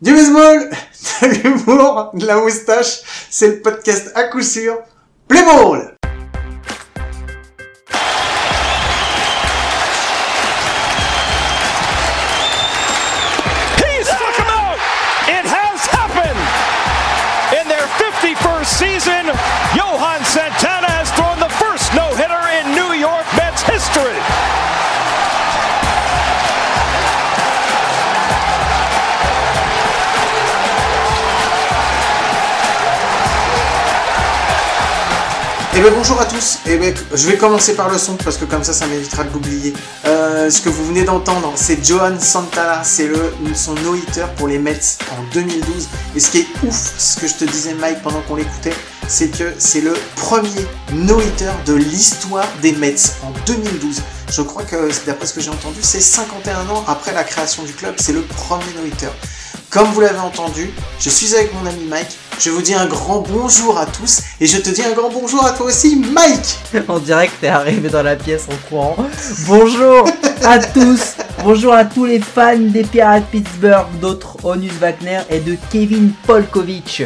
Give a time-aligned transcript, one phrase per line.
[0.00, 0.70] Du baseball,
[1.22, 4.78] de l'humour, de la moustache, c'est le podcast à coup sûr.
[5.28, 5.42] Play
[35.80, 36.58] Eh ben bonjour à tous.
[36.66, 39.32] Eh ben, je vais commencer par le son parce que comme ça, ça m'évitera de
[39.32, 39.72] l'oublier.
[40.04, 42.84] Euh, ce que vous venez d'entendre, c'est Johan Santana.
[42.84, 45.88] C'est le son no-hitter pour les Mets en 2012.
[46.14, 48.74] Et ce qui est ouf, ce que je te disais Mike pendant qu'on l'écoutait,
[49.08, 54.02] c'est que c'est le premier no-hitter de l'histoire des Mets en 2012.
[54.30, 57.72] Je crois que d'après ce que j'ai entendu, c'est 51 ans après la création du
[57.72, 59.08] club, c'est le premier no-hitter.
[59.70, 62.18] Comme vous l'avez entendu, je suis avec mon ami Mike.
[62.42, 65.44] Je vous dis un grand bonjour à tous et je te dis un grand bonjour
[65.44, 66.58] à toi aussi, Mike.
[66.88, 68.96] On dirait que t'es arrivé dans la pièce en courant.
[69.46, 70.08] Bonjour
[70.42, 75.54] à tous, bonjour à tous les fans des Pirates Pittsburgh, d'autres Onus Wagner et de
[75.70, 77.02] Kevin Polkovich.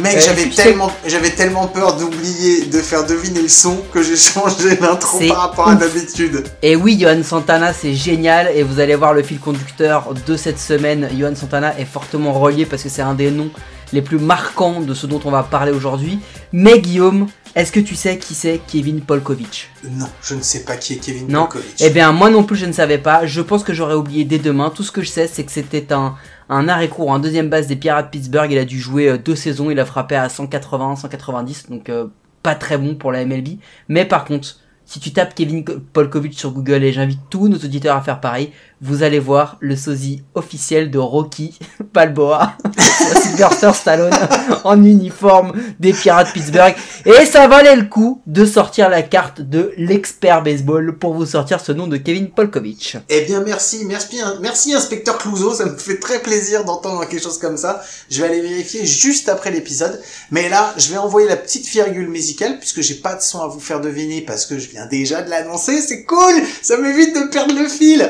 [0.00, 4.16] Mec, Euh, j'avais tellement, j'avais tellement peur d'oublier de faire deviner le son que j'ai
[4.16, 6.44] changé l'intro par rapport à d'habitude.
[6.62, 10.58] Et oui, Johan Santana, c'est génial et vous allez voir le fil conducteur de cette
[10.58, 11.10] semaine.
[11.18, 13.50] Johan Santana est fortement relié parce que c'est un des noms
[13.92, 16.18] les plus marquants de ce dont on va parler aujourd'hui.
[16.52, 19.70] Mais Guillaume, est-ce que tu sais qui c'est Kevin Polkovich?
[19.90, 21.42] Non, je ne sais pas qui est Kevin Non.
[21.44, 21.74] Polkovich.
[21.80, 23.26] Eh bien, moi non plus, je ne savais pas.
[23.26, 24.70] Je pense que j'aurais oublié dès demain.
[24.70, 26.14] Tout ce que je sais, c'est que c'était un,
[26.48, 28.50] un arrêt court, un deuxième base des Pirates Pittsburgh.
[28.52, 29.70] Il a dû jouer euh, deux saisons.
[29.70, 31.66] Il a frappé à 180, 190.
[31.70, 32.06] Donc, euh,
[32.42, 33.58] pas très bon pour la MLB.
[33.88, 37.56] Mais par contre, si tu tapes Kevin Ko- Polkovich sur Google, et j'invite tous nos
[37.58, 41.58] auditeurs à faire pareil, vous allez voir le sosie officiel de Rocky
[41.94, 42.56] Balboa,
[43.22, 44.12] Sylvester Stallone,
[44.64, 46.74] en uniforme des Pirates Pittsburgh.
[47.04, 51.60] Et ça valait le coup de sortir la carte de l'expert baseball pour vous sortir
[51.60, 52.96] ce nom de Kevin Polkovich.
[53.08, 57.38] Eh bien, merci, merci, merci inspecteur Clouseau, ça me fait très plaisir d'entendre quelque chose
[57.38, 57.82] comme ça.
[58.10, 60.00] Je vais aller vérifier juste après l'épisode.
[60.30, 63.48] Mais là, je vais envoyer la petite virgule musicale puisque j'ai pas de son à
[63.48, 65.80] vous faire deviner parce que je viens déjà de l'annoncer.
[65.80, 68.08] C'est cool, ça m'évite de perdre le fil.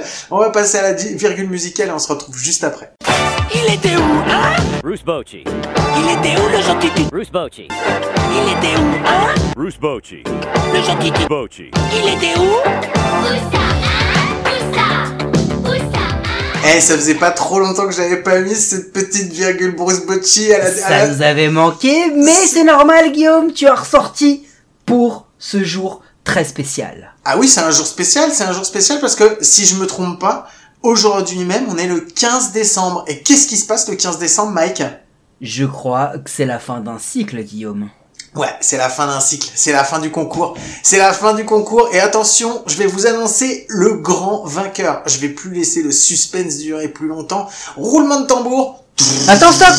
[0.59, 2.91] Passer à la virgule musicale et on se retrouve juste après.
[3.55, 4.57] Il était où, hein?
[4.83, 5.45] Bruce Bochy.
[5.45, 7.69] Il était où le gentil Titi Bruce Bochy.
[8.33, 9.35] Il était où, hein?
[9.55, 10.25] Bruce Bochy.
[10.75, 11.71] Le gentil Titi Bochy.
[12.03, 12.43] Il était où?
[12.43, 14.27] Où ça hein?
[14.47, 18.93] Où ça Où ça Eh, ça faisait pas trop longtemps que j'avais pas mis cette
[18.93, 23.13] petite virgule Bruce Bocci à la, à Ça la- nous avait manqué, mais c'est normal
[23.13, 24.45] Guillaume, tu as ressorti
[24.87, 27.15] pour ce jour très spécial.
[27.25, 29.87] Ah oui, c'est un jour spécial, c'est un jour spécial parce que si je me
[29.87, 30.47] trompe pas,
[30.83, 33.03] aujourd'hui même, on est le 15 décembre.
[33.09, 34.83] Et qu'est-ce qui se passe le 15 décembre, Mike?
[35.41, 37.89] Je crois que c'est la fin d'un cycle, Guillaume.
[38.35, 40.55] Ouais, c'est la fin d'un cycle, c'est la fin du concours.
[40.83, 45.03] C'est la fin du concours et attention, je vais vous annoncer le grand vainqueur.
[45.07, 47.49] Je vais plus laisser le suspense durer plus longtemps.
[47.77, 48.85] Roulement de tambour.
[49.29, 49.75] Attends, stop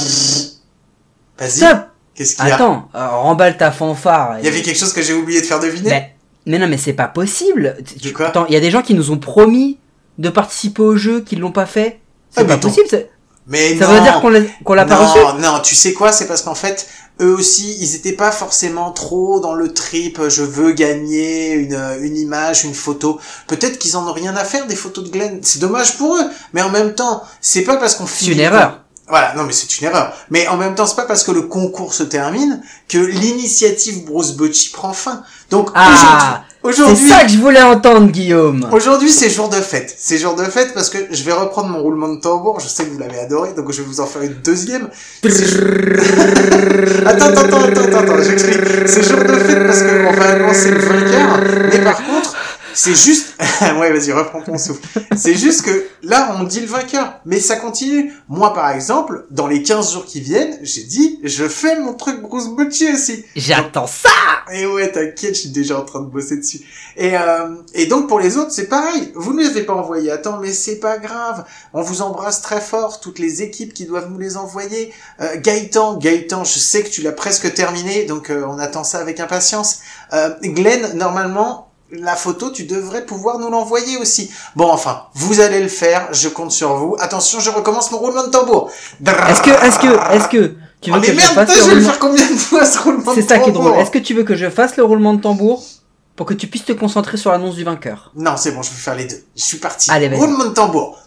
[1.37, 1.49] Vas-y.
[1.49, 1.77] Stop
[2.15, 2.55] Qu'est-ce qu'il y a?
[2.55, 4.39] Attends, euh, remballe ta fanfare.
[4.39, 6.15] Il y avait quelque chose que j'ai oublié de faire deviner Mais,
[6.49, 7.77] mais non, mais c'est pas possible.
[8.03, 9.77] De quoi Attends, il y a des gens qui nous ont promis
[10.17, 11.99] de participer au jeu, qui l'ont pas fait.
[12.29, 12.87] C'est Ah, mais pas possible.
[12.89, 13.09] c'est-
[13.47, 13.93] Mais Ça non.
[13.93, 16.43] veut dire qu'on l'a qu'on l'a pas non, reçu Non, tu sais quoi C'est parce
[16.43, 16.85] qu'en fait,
[17.21, 20.19] eux aussi, ils étaient pas forcément trop dans le trip.
[20.29, 23.19] Je veux gagner une, une image, une photo.
[23.47, 25.39] Peut-être qu'ils en ont rien à faire des photos de Glenn.
[25.41, 26.25] C'est dommage pour eux.
[26.53, 28.83] Mais en même temps, c'est pas parce qu'on C'est une erreur.
[29.09, 30.13] Voilà, non mais c'est une erreur.
[30.29, 34.33] Mais en même temps, c'est pas parce que le concours se termine que l'initiative Bruce
[34.33, 35.23] Bocci prend fin.
[35.49, 38.69] Donc Ah C'est aujourd'hui, ça que je voulais entendre, Guillaume.
[38.71, 39.95] Aujourd'hui, c'est jour de fête.
[39.97, 42.59] C'est jour de fête parce que je vais reprendre mon roulement de tambour.
[42.59, 44.89] Je sais que vous l'avez adoré, donc je vais vous en faire une deuxième.
[45.23, 45.57] C'est
[47.05, 48.59] attends, attends, attends, attends, attends, j'explique.
[48.85, 51.39] C'est jour de fête parce qu'on va annoncer le vainqueur.
[51.71, 52.35] Mais par contre,
[52.73, 53.35] c'est juste...
[53.61, 54.81] ouais, vas-y, reprends ton souffle.
[55.15, 57.19] C'est juste que là, on dit le vainqueur.
[57.25, 58.13] Mais ça continue.
[58.27, 62.21] Moi, par exemple, dans les 15 jours qui viennent, j'ai dit, je fais mon truc
[62.21, 63.25] Bruce Bocci aussi.
[63.35, 64.09] J'attends ça
[64.51, 66.61] Et ouais, t'inquiète, je suis déjà en train de bosser dessus.
[66.97, 69.11] Et, euh, et donc pour les autres, c'est pareil.
[69.15, 71.45] Vous ne les avez pas envoyés à temps, mais c'est pas grave.
[71.73, 74.93] On vous embrasse très fort, toutes les équipes qui doivent nous les envoyer.
[75.21, 78.99] Euh, Gaëtan, Gaëtan, je sais que tu l'as presque terminé, donc euh, on attend ça
[78.99, 79.79] avec impatience.
[80.13, 84.31] Euh, Glenn, normalement, la photo, tu devrais pouvoir nous l'envoyer aussi.
[84.55, 86.95] Bon, enfin, vous allez le faire, je compte sur vous.
[86.99, 88.71] Attention, je recommence mon roulement de tambour.
[89.29, 91.55] Est-ce que, est-ce que, est-ce que tu veux Oh, que mais je merde, fasse le
[91.55, 93.53] je vais le roulement faire combien de fois ce roulement de C'est ça qui est
[93.53, 93.75] drôle.
[93.77, 95.63] Est-ce que tu veux que je fasse le roulement de tambour
[96.15, 98.11] pour que tu puisses te concentrer sur l'annonce du vainqueur?
[98.15, 99.23] Non, c'est bon, je vais faire les deux.
[99.35, 99.89] Je suis parti.
[99.91, 100.09] Allez.
[100.09, 100.99] Roulement de tambour.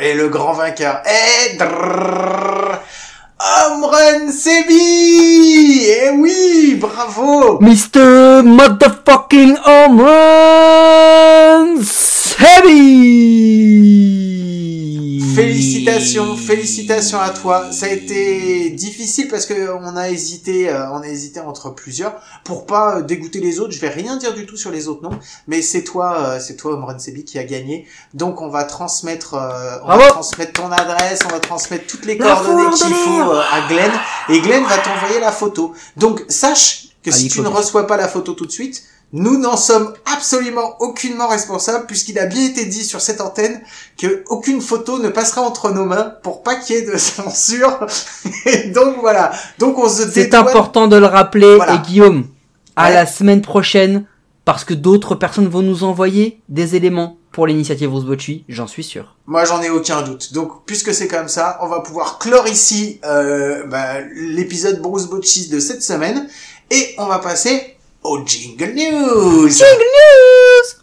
[0.00, 1.58] Et le grand vainqueur est...
[3.42, 8.42] Amran Sebi Eh oui, bravo Mr.
[8.44, 11.00] Motherfucking Omran
[12.38, 13.80] Heavy
[15.34, 17.70] Félicitations, félicitations à toi.
[17.72, 22.14] Ça a été difficile parce que on a hésité, euh, on a hésité entre plusieurs
[22.44, 23.72] pour pas euh, dégoûter les autres.
[23.72, 26.56] Je vais rien dire du tout sur les autres noms, mais c'est toi, euh, c'est
[26.56, 27.86] toi, Omran Sebi, qui a gagné.
[28.12, 30.02] Donc on va transmettre, on Bravo.
[30.02, 33.66] va transmettre ton adresse, on va transmettre toutes les La coordonnées qu'il faut euh, à
[33.68, 33.90] Glenn,
[34.28, 35.74] et Glenn va t'envoyer la photo.
[35.96, 38.82] Donc sache que Ah, si tu ne reçois pas la photo tout de suite,
[39.12, 43.60] nous n'en sommes absolument aucunement responsables puisqu'il a bien été dit sur cette antenne
[43.98, 47.86] que aucune photo ne passera entre nos mains pour pas qu'il y ait de censure.
[48.46, 49.32] Et donc voilà.
[49.58, 51.74] Donc on se C'est important de le rappeler, Voilà.
[51.74, 52.26] et Guillaume,
[52.76, 52.94] à Ouais.
[52.94, 54.04] la semaine prochaine,
[54.44, 58.82] parce que d'autres personnes vont nous envoyer des éléments pour l'initiative Rose Bocci, j'en suis
[58.82, 59.14] sûr.
[59.26, 60.32] Moi j'en ai aucun doute.
[60.32, 65.48] Donc puisque c'est comme ça, on va pouvoir clore ici euh, bah, l'épisode Bruce Boccis
[65.48, 66.28] de cette semaine
[66.70, 69.48] et on va passer au Jingle News.
[69.48, 70.80] Jingle News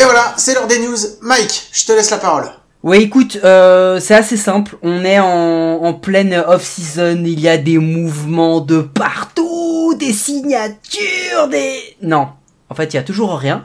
[0.00, 0.96] Et voilà, c'est l'heure des news.
[1.22, 2.48] Mike, je te laisse la parole.
[2.84, 4.76] Ouais, écoute, euh, c'est assez simple.
[4.82, 7.22] On est en, en pleine off-season.
[7.24, 11.96] Il y a des mouvements de partout, des signatures, des...
[12.02, 12.28] Non,
[12.70, 13.64] en fait, il y a toujours rien.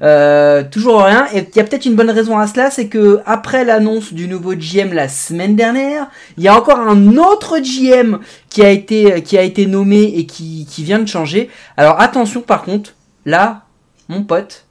[0.00, 1.26] Euh, toujours rien.
[1.34, 4.28] Et il y a peut-être une bonne raison à cela, c'est que après l'annonce du
[4.28, 6.08] nouveau GM la semaine dernière,
[6.38, 8.18] il y a encore un autre GM
[8.48, 11.50] qui a été qui a été nommé et qui qui vient de changer.
[11.76, 12.94] Alors attention, par contre,
[13.26, 13.66] là,
[14.08, 14.66] mon pote,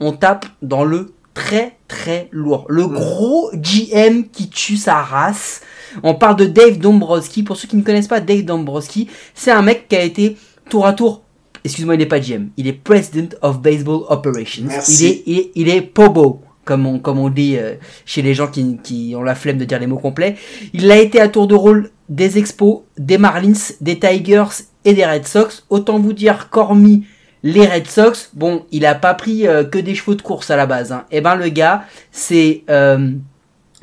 [0.00, 2.66] on tape dans le très très lourd.
[2.68, 5.60] Le gros GM qui tue sa race.
[6.02, 7.42] On parle de Dave Dombrowski.
[7.42, 10.36] Pour ceux qui ne connaissent pas Dave Dombrowski, c'est un mec qui a été
[10.68, 11.22] tour à tour.
[11.64, 12.48] Excuse-moi, il n'est pas GM.
[12.56, 14.66] Il est President of Baseball Operations.
[14.66, 15.04] Merci.
[15.04, 17.74] Il est, il est, il est Pobo, comme on, comme on dit euh,
[18.04, 20.36] chez les gens qui, qui ont la flemme de dire les mots complets.
[20.72, 25.04] Il a été à tour de rôle des Expos, des Marlins, des Tigers et des
[25.04, 25.64] Red Sox.
[25.70, 27.04] Autant vous dire qu'hormis
[27.46, 30.56] les Red Sox, bon, il a pas pris euh, que des chevaux de course à
[30.56, 30.90] la base.
[30.90, 31.04] Hein.
[31.12, 33.12] Et ben le gars, c'est euh,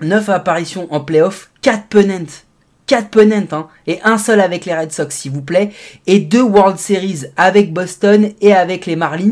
[0.02, 2.44] 9 apparitions en playoff, 4 pennants.
[2.88, 5.70] 4 pennants, hein, et un seul avec les Red Sox, s'il vous plaît,
[6.08, 9.32] et deux World Series avec Boston et avec les Marlins,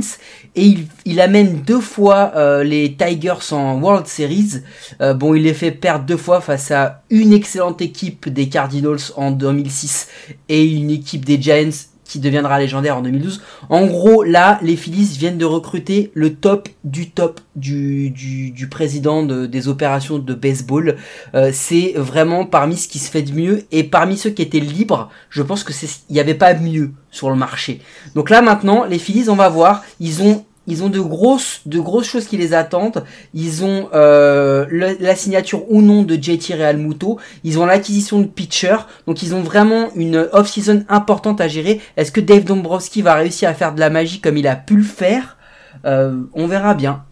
[0.56, 4.62] et il, amène deux fois euh, les Tigers en World Series.
[5.01, 9.12] Euh, bon, il les fait perdre deux fois face à une excellente équipe des Cardinals
[9.18, 10.07] en 2006
[10.48, 13.42] et une équipe des Giants qui deviendra légendaire en 2012.
[13.69, 19.24] En gros, là, les Phillies viennent de recruter le top du top du, du, président
[19.24, 20.98] de- des opérations de baseball.
[21.36, 24.60] Euh, c'est vraiment parmi ce qui se fait de mieux et parmi ceux qui étaient
[24.60, 27.80] libres, je pense que c'est il n'y avait pas mieux sur le marché.
[28.13, 31.80] Donc là maintenant, les Phillies, on va voir, ils ont ils ont de grosses de
[31.80, 33.04] grosses choses qui les attendent.
[33.34, 34.66] Ils ont euh,
[35.00, 37.19] la signature ou non de JT Realmuto.
[37.44, 38.78] Ils ont l'acquisition de pitcher.
[39.08, 41.81] Donc ils ont vraiment une off-season importante à gérer.
[41.98, 44.75] Est-ce que Dave Dombrowski va réussir à faire de la magie comme il a pu
[44.78, 45.38] le faire?
[45.86, 47.04] Euh, On verra bien.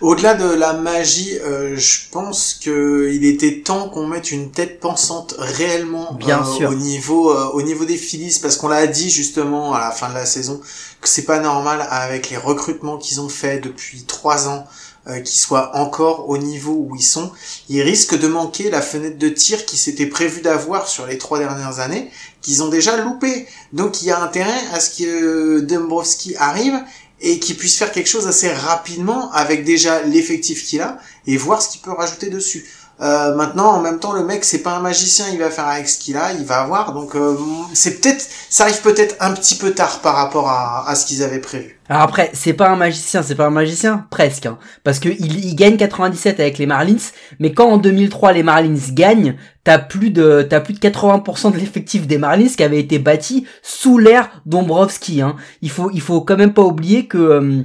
[0.00, 4.80] Au-delà de la magie, euh, je pense que il était temps qu'on mette une tête
[4.80, 6.70] pensante réellement Bien euh, sûr.
[6.70, 10.08] au niveau euh, au niveau des Phillies parce qu'on l'a dit justement à la fin
[10.08, 10.60] de la saison
[11.00, 14.66] que c'est pas normal avec les recrutements qu'ils ont fait depuis trois ans
[15.06, 17.30] euh, qu'ils soient encore au niveau où ils sont.
[17.68, 21.38] Ils risquent de manquer la fenêtre de tir qui s'était prévu d'avoir sur les trois
[21.38, 23.46] dernières années qu'ils ont déjà loupé.
[23.74, 26.80] Donc il y a intérêt à ce que Dombrowski arrive
[27.24, 31.62] et qu'il puisse faire quelque chose assez rapidement avec déjà l'effectif qu'il a et voir
[31.62, 32.66] ce qu'il peut rajouter dessus.
[33.00, 35.88] Euh, maintenant, en même temps, le mec, c'est pas un magicien, il va faire avec
[35.88, 36.92] ce qu'il a, il va avoir.
[36.92, 37.36] Donc, euh,
[37.72, 41.22] c'est peut-être, ça arrive peut-être un petit peu tard par rapport à, à ce qu'ils
[41.22, 41.73] avaient prévu.
[41.88, 45.44] Alors après, c'est pas un magicien, c'est pas un magicien, presque, hein, parce que il,
[45.44, 46.96] il gagne 97 avec les Marlins,
[47.38, 51.58] mais quand en 2003 les Marlins gagnent, t'as plus de t'as plus de 80% de
[51.58, 55.20] l'effectif des Marlins qui avait été bâti sous l'ère Dombrowski.
[55.20, 55.36] Hein.
[55.60, 57.62] Il faut il faut quand même pas oublier que euh,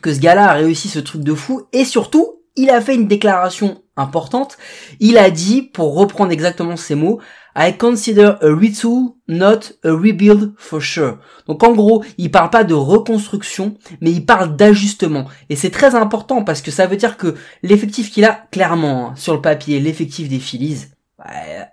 [0.00, 3.08] que ce gars-là a réussi ce truc de fou et surtout il a fait une
[3.08, 4.58] déclaration importante.
[4.98, 7.20] Il a dit, pour reprendre exactement ces mots,
[7.56, 11.18] I consider a retool, not a rebuild for sure.
[11.46, 15.24] Donc en gros, il parle pas de reconstruction, mais il parle d'ajustement.
[15.48, 19.12] Et c'est très important parce que ça veut dire que l'effectif qu'il a, clairement, hein,
[19.16, 20.86] sur le papier, l'effectif des Phillies,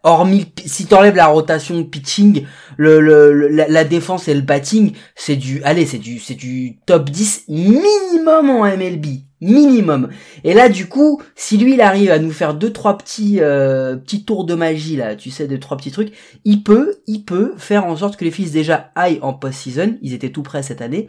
[0.03, 5.35] hormis, si t'enlèves la rotation pitching, le, le- la, la défense et le batting, c'est
[5.37, 9.05] du, allez, c'est du, c'est du top 10 minimum en MLB.
[9.41, 10.09] Minimum.
[10.43, 13.95] Et là, du coup, si lui, il arrive à nous faire deux, trois petits, euh,
[13.95, 16.13] petits tours de magie, là, tu sais, deux, trois petits trucs,
[16.45, 19.97] il peut, il peut faire en sorte que les fils déjà aillent en post-season.
[20.01, 21.07] Ils étaient tout prêts cette année.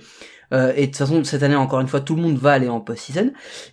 [0.52, 2.68] Euh, et de toute façon, cette année, encore une fois, tout le monde va aller
[2.68, 3.32] en post-season.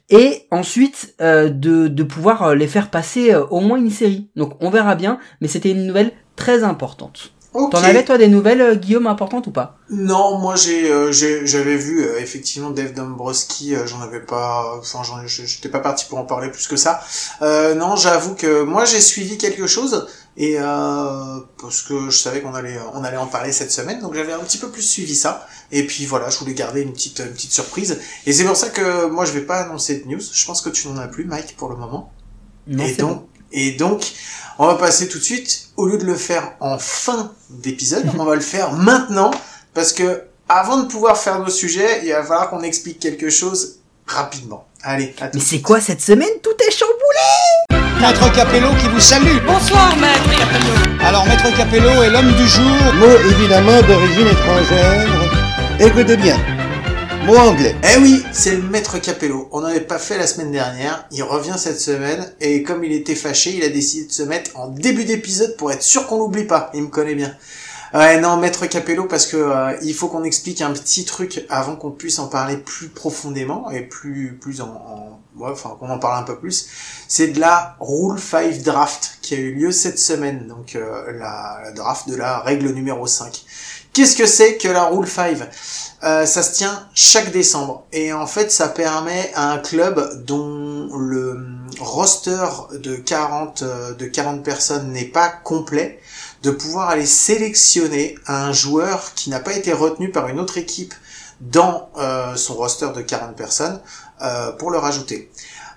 [0.09, 4.29] Et ensuite, euh, de, de pouvoir les faire passer au moins une série.
[4.35, 7.34] Donc, on verra bien, mais c'était une nouvelle très importante.
[7.55, 7.71] Ok.
[7.71, 9.77] T'en avais, toi, des nouvelles, euh, Guillaume, importantes ou pas?
[9.89, 14.77] Non, moi j'ai, euh, j'ai- j'avais vu euh, effectivement Dave Dombrowski, euh, j'en avais pas,
[14.79, 17.01] enfin j'étais pas parti pour en parler plus que ça.
[17.41, 20.07] Euh, non, j'avoue que moi j'ai suivi quelque chose
[20.37, 24.15] et euh, parce que je savais qu'on allait, on allait en parler cette semaine, donc
[24.15, 25.47] j'avais un petit peu plus suivi ça.
[25.71, 27.99] Et puis voilà, je voulais garder une petite, une petite surprise.
[28.25, 30.19] Et c'est pour ça que moi je vais pas annoncer de news.
[30.33, 32.11] Je pense que tu n'en as plus, Mike, pour le moment.
[32.67, 33.27] Non, et donc, bon.
[33.57, 34.03] Et donc,
[34.59, 38.25] on va passer tout de suite, au lieu de le faire en fin d'épisode, on
[38.25, 39.31] va le faire maintenant,
[39.73, 43.77] parce que avant de pouvoir faire nos sujets, il va falloir qu'on explique quelque chose
[44.05, 44.67] rapidement.
[44.83, 46.29] Allez, à tout Mais c'est quoi cette semaine?
[46.43, 49.37] Tout est chamboulé Maître Capello qui vous salue.
[49.47, 50.73] Bonsoir, maître Capello.
[51.01, 52.93] Alors, Maître Capello est l'homme du jour.
[52.95, 55.07] Mot évidemment d'origine étrangère.
[55.79, 56.37] Écoutez bien.
[57.25, 57.75] Mot anglais.
[57.83, 59.49] Eh oui, c'est le maître Capello.
[59.51, 61.07] On n'en avait pas fait la semaine dernière.
[61.11, 64.51] Il revient cette semaine et comme il était fâché, il a décidé de se mettre
[64.59, 66.69] en début d'épisode pour être sûr qu'on l'oublie pas.
[66.75, 67.35] Il me connaît bien.
[67.95, 71.75] Ouais, non, maître Capello, parce que euh, il faut qu'on explique un petit truc avant
[71.75, 75.97] qu'on puisse en parler plus profondément et plus plus en, en- ouais, enfin qu'on en
[75.97, 76.67] parle un peu plus.
[77.07, 81.59] C'est de la Rule 5 Draft qui a eu lieu cette semaine, donc euh, la,
[81.63, 83.45] la draft de la règle numéro 5.
[83.95, 85.37] Qu'est-ce que c'est que la Rule 5
[86.03, 90.89] euh, ça se tient chaque décembre et en fait ça permet à un club dont
[90.97, 91.39] le
[91.79, 96.01] roster de 40 euh, de 40 personnes n'est pas complet
[96.43, 100.93] de pouvoir aller sélectionner un joueur qui n'a pas été retenu par une autre équipe
[101.39, 103.79] dans euh, son roster de 40 personnes
[104.59, 105.31] pour le rajouter.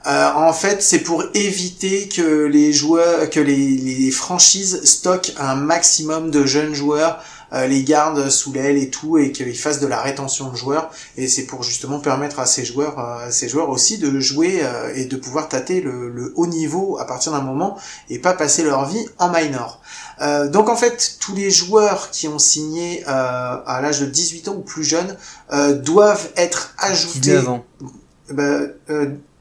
[0.06, 6.46] En fait, c'est pour éviter que les joueurs, que les, franchises stockent un maximum de
[6.46, 10.56] jeunes joueurs, les gardent sous l'aile et tout, et qu'ils fassent de la rétention de
[10.56, 10.90] joueurs.
[11.16, 14.60] Et c'est pour justement permettre à ces joueurs, euh, à ces joueurs aussi de jouer
[14.62, 17.78] euh, et de pouvoir tâter le, le haut niveau à partir d'un moment
[18.10, 19.80] et pas passer leur vie en minor.
[20.20, 24.48] Euh, donc en fait, tous les joueurs qui ont signé euh, à l'âge de 18
[24.48, 25.16] ans ou plus jeunes
[25.52, 27.38] euh, doivent être ajoutés.
[27.38, 27.64] 19 ans.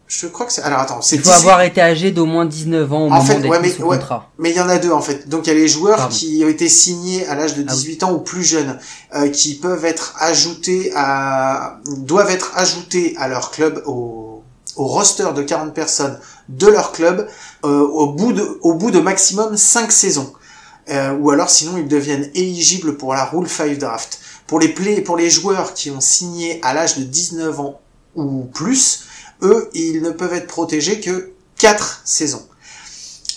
[0.08, 0.62] Je crois que c'est.
[0.62, 3.10] Alors attends, c'est Il faut 18 avoir été âgé d'au moins 19 ans au En
[3.10, 3.98] moment fait, ouais, mais- sous ouais.
[3.98, 4.32] contrat.
[4.40, 5.28] Mais il y en a deux en fait.
[5.28, 6.16] Donc il y a les joueurs Pardon.
[6.16, 7.78] qui ont été signés à l'âge de Ah oui.
[7.78, 8.80] 18 ans ou plus jeunes,
[9.16, 14.44] euh, qui peuvent être ajoutés à, doivent être ajoutés à leur club au,
[14.78, 17.28] au roster de 40 personnes de leur club
[17.66, 20.32] euh, au bout de, au bout de maximum 5 saisons.
[20.90, 24.20] Euh, ou alors sinon ils deviennent éligibles pour la Rule 5 Draft.
[24.48, 27.82] Pour les play, pour les joueurs qui ont signé à l'âge de 19 ans
[28.16, 29.04] ou plus,
[29.42, 32.48] eux, ils ne peuvent être protégés que 4 saisons.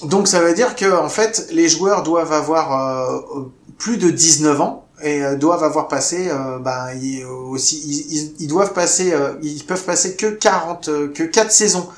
[0.04, 4.61] Donc ça veut dire que en fait, les joueurs doivent avoir euh, plus de 19
[4.61, 9.85] ans et euh, doivent avoir passé euh, bah, ils, aussi ils, doivent passer ils peuvent
[9.85, 11.88] passer que 40 euh, que 4 saisons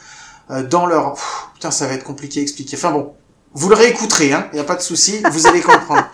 [0.71, 2.77] dans leur Pff, putain ça va être compliqué à expliquer.
[2.77, 3.15] Enfin bon,
[3.55, 6.05] vous le réécouterez hein, il y a pas de souci, vous allez comprendre.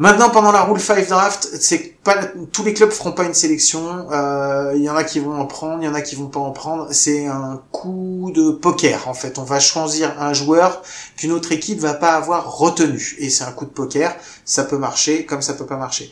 [0.00, 2.16] Maintenant, pendant la Rule 5 Draft, c'est pas
[2.52, 4.06] tous les clubs feront pas une sélection.
[4.10, 6.28] euh, Il y en a qui vont en prendre, il y en a qui vont
[6.28, 6.88] pas en prendre.
[6.90, 9.38] C'est un coup de poker en fait.
[9.38, 10.80] On va choisir un joueur
[11.18, 14.16] qu'une autre équipe va pas avoir retenu, et c'est un coup de poker.
[14.46, 16.10] Ça peut marcher, comme ça peut pas marcher.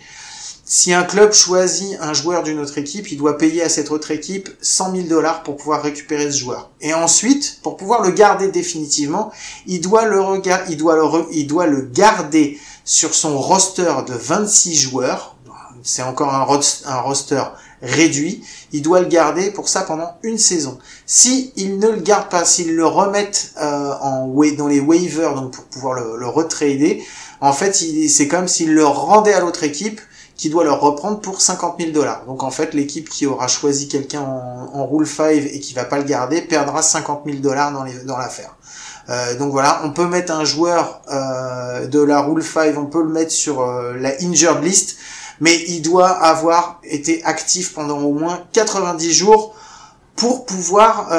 [0.66, 4.11] Si un club choisit un joueur d'une autre équipe, il doit payer à cette autre
[4.11, 6.68] équipe 100 000 dollars pour pouvoir récupérer ce joueur.
[6.83, 9.33] Et ensuite, pour pouvoir le garder définitivement,
[9.66, 10.21] il doit le
[10.68, 15.37] il doit le, il doit le garder sur son roster de 26 joueurs.
[15.83, 17.42] C'est encore un, ros- un roster
[17.83, 18.42] réduit.
[18.73, 20.78] Il doit le garder pour ça pendant une saison.
[21.04, 24.26] Si il ne le garde pas, s'il le remettent euh, en
[24.57, 27.04] dans les waivers, donc pour pouvoir le, retrader,
[27.42, 27.75] en fait,
[28.09, 30.00] c'est comme s'il le rendait à l'autre équipe
[30.35, 32.25] qui doit le reprendre pour 50 000 dollars.
[32.25, 35.85] Donc en fait, l'équipe qui aura choisi quelqu'un en, en Rule 5 et qui va
[35.85, 38.57] pas le garder perdra 50 000 dollars dans l'affaire.
[39.11, 43.03] Euh, donc voilà, on peut mettre un joueur euh, de la Rule 5, on peut
[43.03, 44.97] le mettre sur euh, la injured list,
[45.41, 49.55] mais il doit avoir été actif pendant au moins 90 jours
[50.17, 51.11] pour pouvoir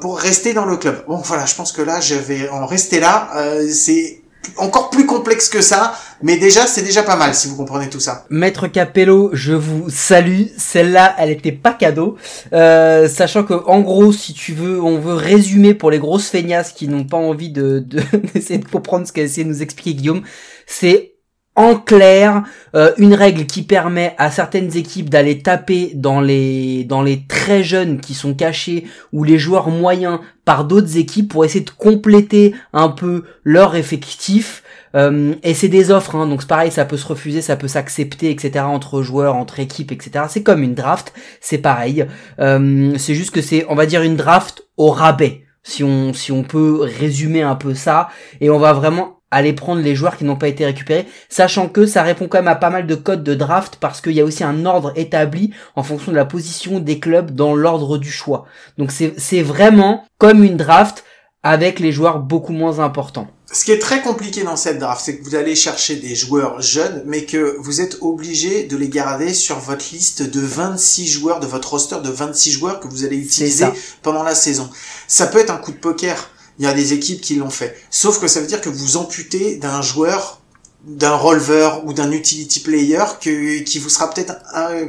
[0.00, 1.04] pour rester dans le club.
[1.06, 3.28] Bon voilà, je pense que là je vais en rester là.
[3.70, 4.19] C'est
[4.56, 8.00] encore plus complexe que ça, mais déjà c'est déjà pas mal si vous comprenez tout
[8.00, 8.24] ça.
[8.30, 10.44] Maître Capello, je vous salue.
[10.56, 12.16] Celle-là, elle était pas cadeau.
[12.52, 16.72] Euh, sachant que, en gros, si tu veux, on veut résumer pour les grosses feignasses
[16.72, 18.02] qui n'ont pas envie de, de-
[18.34, 20.22] d'essayer de comprendre ce qu'a essayé de nous expliquer Guillaume.
[20.66, 21.14] C'est,
[21.60, 22.42] en clair,
[22.74, 27.62] euh, une règle qui permet à certaines équipes d'aller taper dans les dans les très
[27.62, 32.54] jeunes qui sont cachés ou les joueurs moyens par d'autres équipes pour essayer de compléter
[32.72, 34.62] un peu leur effectif.
[34.96, 37.68] Euh, et c'est des offres, hein, donc c'est pareil, ça peut se refuser, ça peut
[37.68, 38.64] s'accepter, etc.
[38.64, 40.24] entre joueurs, entre équipes, etc.
[40.28, 42.06] C'est comme une draft, c'est pareil.
[42.40, 46.32] Euh, c'est juste que c'est, on va dire, une draft au rabais, si on si
[46.32, 48.08] on peut résumer un peu ça.
[48.40, 51.86] Et on va vraiment aller prendre les joueurs qui n'ont pas été récupérés, sachant que
[51.86, 54.24] ça répond quand même à pas mal de codes de draft parce qu'il y a
[54.24, 58.46] aussi un ordre établi en fonction de la position des clubs dans l'ordre du choix.
[58.78, 61.04] Donc c'est vraiment comme une draft
[61.42, 63.28] avec les joueurs beaucoup moins importants.
[63.52, 66.60] Ce qui est très compliqué dans cette draft, c'est que vous allez chercher des joueurs
[66.60, 71.40] jeunes, mais que vous êtes obligé de les garder sur votre liste de 26 joueurs,
[71.40, 73.66] de votre roster de 26 joueurs que vous allez utiliser
[74.02, 74.70] pendant la saison.
[75.08, 76.30] Ça peut être un coup de poker.
[76.60, 77.74] Il y a des équipes qui l'ont fait.
[77.90, 80.40] Sauf que ça veut dire que vous amputez d'un joueur
[80.84, 84.34] d'un releveur ou d'un utility player que, qui vous sera peut-être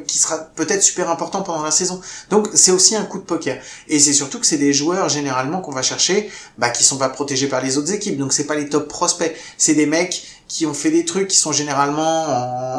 [0.06, 2.00] qui sera peut-être super important pendant la saison.
[2.30, 3.62] Donc c'est aussi un coup de poker.
[3.90, 7.10] Et c'est surtout que c'est des joueurs généralement qu'on va chercher bah, qui sont pas
[7.10, 8.18] protégés par les autres équipes.
[8.18, 9.36] Donc c'est pas les top prospects.
[9.58, 12.26] C'est des mecs qui ont fait des trucs qui sont généralement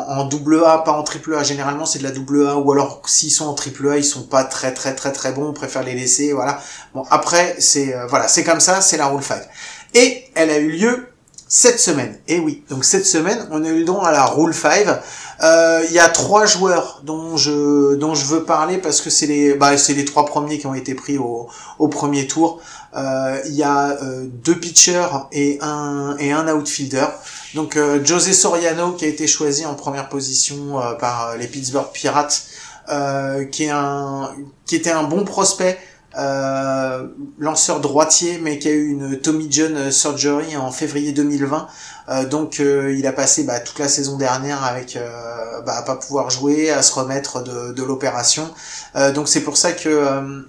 [0.09, 1.43] en, double A, pas en triple A.
[1.43, 4.25] Généralement c'est de la double A ou alors s'ils sont en triple A, ils sont
[4.25, 5.49] pas très très très très bons.
[5.49, 6.35] On préfère les laisser.
[6.35, 6.61] Voilà.
[6.93, 9.43] Bon après c'est euh, voilà c'est comme ça, c'est la rule 5.
[9.95, 11.12] Et elle a eu lieu
[11.55, 12.19] cette semaine.
[12.29, 14.87] Et oui, donc cette semaine, on a eu le droit à la Rule 5.
[15.43, 19.27] Euh, Il y a trois joueurs dont je dont je veux parler parce que c'est
[19.27, 22.63] les bah, c'est les trois premiers qui ont été pris au, au premier tour.
[22.97, 27.05] Euh, Il y a euh, deux pitchers et un et un outfielder.
[27.55, 32.45] Donc euh, José Soriano qui a été choisi en première position par les Pittsburgh Pirates,
[33.53, 34.31] qui est un
[34.65, 35.79] qui était un bon prospect
[36.19, 37.07] euh,
[37.39, 41.67] lanceur droitier, mais qui a eu une Tommy John surgery en février 2020.
[42.09, 45.83] Euh, donc euh, il a passé bah, toute la saison dernière avec euh, bah, à
[45.83, 48.49] pas pouvoir jouer, à se remettre de, l'opération.
[49.15, 50.45] Donc c'est pour ça que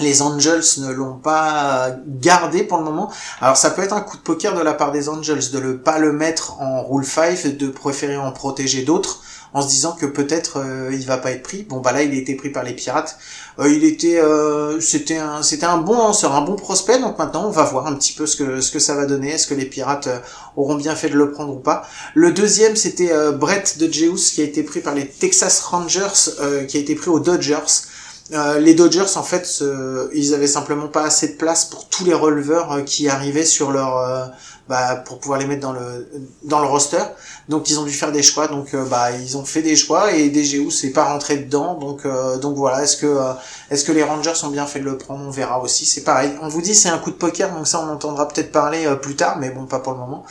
[0.00, 3.12] les Angels ne l'ont pas gardé pour le moment.
[3.40, 5.72] Alors ça peut être un coup de poker de la part des Angels de ne
[5.74, 9.20] pas le mettre en rule 5, de préférer en protéger d'autres
[9.54, 11.62] en se disant que peut-être euh, il va pas être pris.
[11.62, 13.16] Bon bah là il a été pris par les pirates.
[13.60, 16.98] Euh, il était euh, c'était un c'était un bon lanceur, un bon prospect.
[16.98, 19.30] Donc maintenant on va voir un petit peu ce que ce que ça va donner.
[19.30, 20.18] Est-ce que les pirates euh,
[20.56, 24.40] auront bien fait de le prendre ou pas Le deuxième c'était Brett de Jeus qui
[24.40, 26.30] a été pris par les Texas Rangers,
[26.68, 27.86] qui a été pris aux Dodgers.
[28.32, 32.06] Euh, les Dodgers en fait euh, ils avaient simplement pas assez de place pour tous
[32.06, 34.32] les releveurs qui arrivaient sur leur
[34.66, 36.08] bah, pour pouvoir les mettre dans le
[36.42, 37.02] dans le roster.
[37.50, 38.48] Donc ils ont dû faire des choix.
[38.48, 41.74] Donc euh, bah ils ont fait des choix et DGU c'est pas rentré dedans.
[41.74, 42.82] Donc euh, donc voilà.
[42.82, 43.32] Est-ce que euh,
[43.70, 45.22] est-ce que les Rangers ont bien fait de le prendre?
[45.26, 45.84] On verra aussi.
[45.84, 46.30] C'est pareil.
[46.40, 47.54] On vous dit c'est un coup de poker.
[47.54, 49.36] Donc ça on entendra peut-être parler euh, plus tard.
[49.38, 50.24] Mais bon pas pour le moment.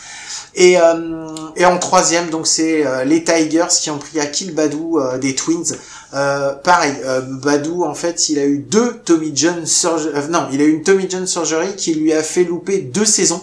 [0.55, 5.35] Et euh, et en troisième donc c'est les Tigers qui ont pris Akil Badou des
[5.35, 5.75] Twins.
[6.11, 6.93] Pareil,
[7.41, 10.83] Badou en fait, il a eu deux Tommy John surgery, non, il a eu une
[10.83, 13.41] Tommy John surgery qui lui a fait louper deux saisons.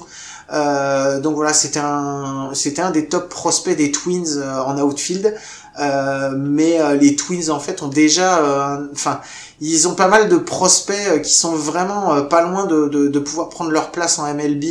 [0.52, 5.34] Euh, donc voilà, c'était un, c'était un des top prospects des Twins euh, en outfield.
[5.78, 9.20] Euh, mais euh, les Twins en fait ont déjà, euh, enfin,
[9.60, 13.18] ils ont pas mal de prospects euh, qui sont vraiment pas loin de, de, de
[13.20, 14.64] pouvoir prendre leur place en MLB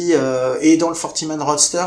[0.61, 1.85] et dans le 40-man roster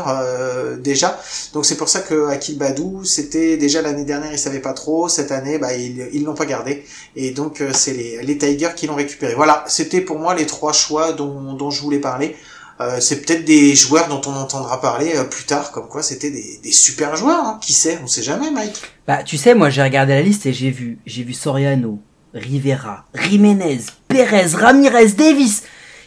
[0.79, 1.19] déjà.
[1.53, 5.07] Donc c'est pour ça que Akil Badou, c'était déjà l'année dernière, ils savaient pas trop.
[5.07, 6.83] Cette année, bah ils ils l'ont pas gardé.
[7.15, 9.35] Et donc c'est les, les Tigers qui l'ont récupéré.
[9.35, 12.35] Voilà, c'était pour moi les trois choix dont, dont je voulais parler.
[12.81, 16.31] Euh, c'est peut-être des joueurs dont on entendra parler euh, plus tard, comme quoi c'était
[16.31, 17.45] des, des super joueurs.
[17.45, 17.59] Hein.
[17.61, 17.99] Qui sait?
[18.03, 18.81] On sait jamais, Mike.
[19.07, 21.99] Bah, tu sais, moi j'ai regardé la liste et j'ai vu, j'ai vu Soriano,
[22.33, 25.63] Rivera, Jiménez, Pérez, Ramirez, Davis.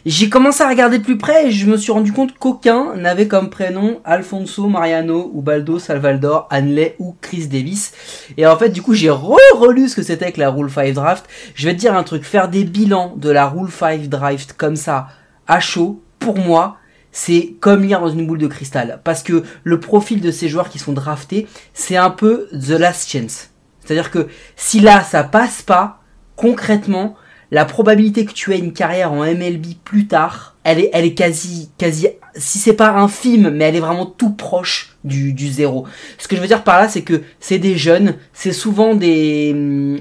[0.06, 3.26] J'ai commencé à regarder de plus près et je me suis rendu compte qu'aucun n'avait
[3.26, 7.92] comme prénom Alfonso Mariano, Ubaldo Salvador, Hanley ou Chris Davis.
[8.36, 11.26] Et en fait, du coup, j'ai re-relu ce que c'était que la Rule 5 Draft.
[11.56, 14.76] Je vais te dire un truc, faire des bilans de la Rule 5 Draft comme
[14.76, 15.08] ça,
[15.48, 16.78] à chaud, pour moi,
[17.12, 19.00] c'est comme lire dans une boule de cristal.
[19.02, 23.10] Parce que le profil de ces joueurs qui sont draftés, c'est un peu the last
[23.10, 23.50] chance.
[23.80, 26.02] C'est-à-dire que si là, ça passe pas,
[26.36, 27.16] concrètement,
[27.50, 31.14] la probabilité que tu aies une carrière en MLB plus tard, elle est, elle est
[31.14, 35.86] quasi, quasi, si c'est pas infime, mais elle est vraiment tout proche du, du zéro.
[36.18, 39.52] Ce que je veux dire par là, c'est que c'est des jeunes, c'est souvent des,
[39.54, 40.00] hum,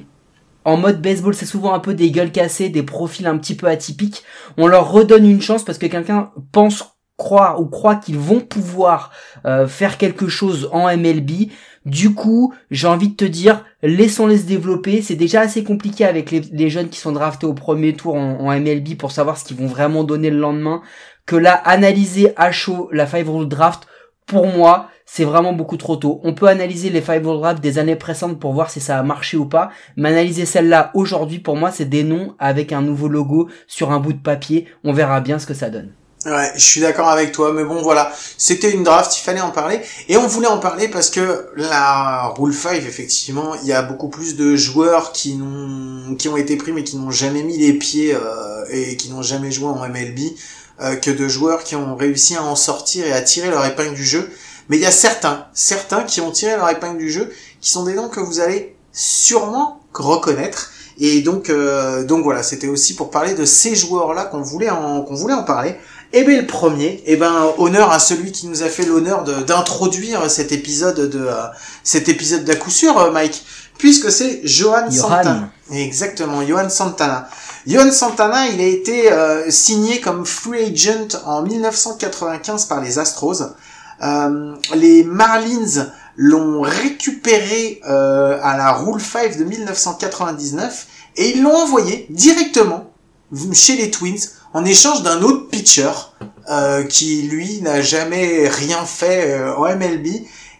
[0.66, 3.68] en mode baseball, c'est souvent un peu des gueules cassées, des profils un petit peu
[3.68, 4.24] atypiques.
[4.58, 9.12] On leur redonne une chance parce que quelqu'un pense croire ou croit qu'ils vont pouvoir
[9.46, 11.50] euh, faire quelque chose en MLB.
[11.86, 15.02] Du coup, j'ai envie de te dire, laissons-les se développer.
[15.04, 18.60] C'est déjà assez compliqué avec les, jeunes qui sont draftés au premier tour en, en
[18.60, 20.82] MLB pour savoir ce qu'ils vont vraiment donner le lendemain.
[21.28, 23.88] Que là, analyser à chaud la five rule draft,
[24.26, 26.20] pour moi, c'est vraiment beaucoup trop tôt.
[26.24, 29.38] On peut analyser les five draft des années précédentes pour voir si ça a marché
[29.38, 33.50] ou pas, mais analyser celle-là aujourd'hui, pour moi, c'est des noms avec un nouveau logo
[33.68, 34.68] sur un bout de papier.
[34.84, 35.92] On verra bien ce que ça donne.
[36.26, 39.52] Ouais, je suis d'accord avec toi, mais bon voilà, c'était une draft, il fallait en
[39.52, 43.84] parler, et on voulait en parler parce que la Rule 5, effectivement, il y a
[43.84, 47.60] beaucoup plus de joueurs qui n'ont, qui ont été pris mais qui n'ont jamais mis
[47.60, 50.18] les pieds euh, et qui n'ont jamais joué en MLB
[50.82, 53.94] euh, que de joueurs qui ont réussi à en sortir et à tirer leur épingle
[53.94, 54.30] du jeu.
[54.70, 57.84] Mais il y a certains, certains qui ont tiré leur épingle du jeu, qui sont
[57.84, 60.72] des noms que vous allez sûrement reconnaître.
[60.98, 65.02] Et donc, euh, donc voilà, c'était aussi pour parler de ces joueurs-là qu'on voulait en,
[65.02, 65.76] qu'on voulait en parler.
[66.14, 70.30] Et bien le premier, et ben honneur à celui qui nous a fait l'honneur d'introduire
[70.32, 71.34] cet épisode de euh,
[71.84, 73.44] cet épisode d'à coup sûr, euh, Mike,
[73.78, 75.10] puisque c'est Johan Johan.
[75.10, 75.50] Santana.
[75.72, 77.28] Exactement, Johan Santana.
[77.68, 83.42] Johan Santana, il a été euh, signé comme free agent en 1995 par les Astros.
[84.04, 91.56] Euh, les Marlins l'ont récupéré euh, à la Rule 5 de 1999 et ils l'ont
[91.56, 92.92] envoyé directement
[93.54, 94.20] chez les Twins
[94.54, 95.90] en échange d'un autre pitcher
[96.50, 100.08] euh, qui lui n'a jamais rien fait euh, en MLB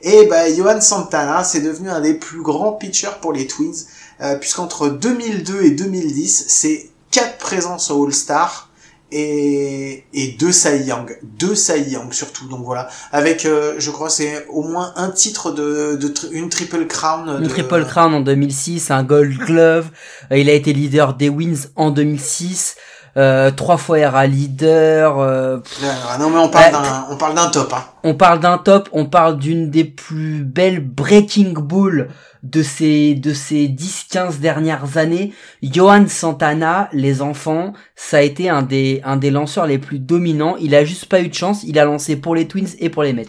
[0.02, 3.86] et bah Johan Santana c'est devenu un des plus grands pitchers pour les Twins
[4.22, 8.70] euh, puisqu'entre 2002 et 2010 c'est quatre présences au All-Star
[9.12, 14.10] et, et deux Cy Young, deux Cy Young surtout, donc voilà, avec euh, je crois
[14.10, 17.38] c'est au moins un titre de, de tri- une triple crown.
[17.42, 19.90] Une Triple Crown en 2006, un Gold Glove.
[20.32, 22.76] Euh, il a été leader des Wins en 2006.
[23.18, 25.20] Euh, trois fois era leader.
[25.20, 25.60] euh,
[26.20, 26.72] non mais on parle Ouais.
[26.74, 27.72] d'un, on parle d'un top.
[27.74, 27.86] Hein.
[28.04, 32.10] on parle d'un top, on parle d'une des plus belles breaking balls
[32.46, 35.34] de ces de ces 10-15 dernières années.
[35.64, 40.56] Johan Santana, les enfants, ça a été un des un des lanceurs les plus dominants.
[40.60, 41.64] Il a juste pas eu de chance.
[41.64, 43.26] Il a lancé pour les Twins et pour les Mets.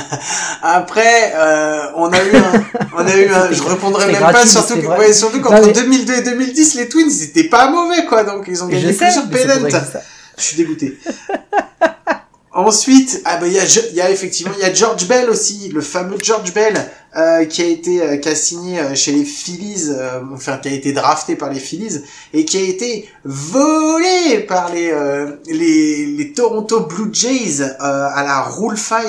[0.62, 2.64] Après, euh, on a eu un,
[2.96, 5.72] on a eu un, je répondrai même gratuit, pas surtout, que- ouais, surtout qu'entre mais-
[5.72, 9.06] 2002 et 2010 les Twins ils étaient pas mauvais quoi, donc ils ont gagné sais,
[9.06, 9.68] plusieurs pédants.
[10.38, 10.98] je suis dégoûté.
[12.56, 15.28] Ensuite, ah bah il y a, il y a effectivement il y a George Bell
[15.28, 19.12] aussi, le fameux George Bell euh, qui a été euh, qui a signé euh, chez
[19.12, 23.08] les Phillies, euh, enfin qui a été drafté par les Phillies et qui a été
[23.24, 24.92] volé par les
[25.46, 29.04] les, les Toronto Blue Jays à la Rule 5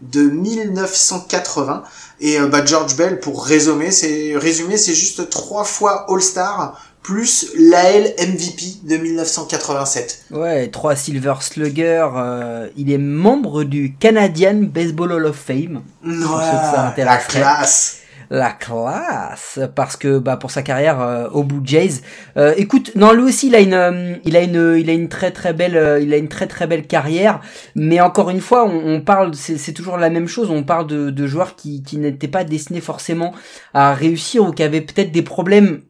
[0.00, 1.82] de 1980
[2.20, 8.12] et bah George Bell pour résumer c'est résumer c'est juste trois fois All-Star plus l'AL
[8.18, 10.24] MVP de 1987.
[10.30, 12.06] Ouais, trois Silver Slugger.
[12.16, 15.82] euh, il est membre du Canadian Baseball Hall of Fame.
[16.04, 17.96] Ouais, ça la classe.
[18.32, 21.94] La classe, parce que bah pour sa carrière euh, au Blue Jays.
[22.36, 25.08] Euh, écoute, non lui aussi il a une, euh, il a une, il a une
[25.08, 27.40] très très belle, euh, il a une très très belle carrière.
[27.74, 30.48] Mais encore une fois, on, on parle, c'est c'est toujours la même chose.
[30.48, 33.34] On parle de, de joueurs qui, qui n'étaient pas destinés forcément
[33.74, 35.80] à réussir ou qui avaient peut-être des problèmes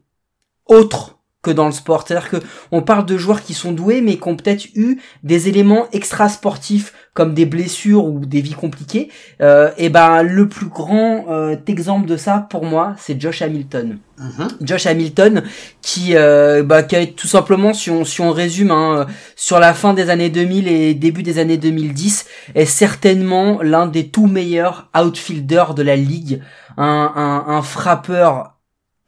[0.70, 2.04] autres que dans le sport.
[2.06, 2.36] C'est-à-dire que
[2.70, 6.28] on parle de joueurs qui sont doués mais qui ont peut-être eu des éléments extra
[6.28, 9.08] sportifs comme des blessures ou des vies compliquées.
[9.40, 13.98] Euh, et ben le plus grand euh, exemple de ça pour moi, c'est Josh Hamilton.
[14.18, 14.48] Mhm.
[14.60, 15.42] Josh Hamilton
[15.80, 19.72] qui euh, bah, qui a tout simplement si on si on résume hein, sur la
[19.72, 24.90] fin des années 2000 et début des années 2010 est certainement l'un des tout meilleurs
[24.94, 26.42] outfielders de la ligue,
[26.76, 28.59] un un, un frappeur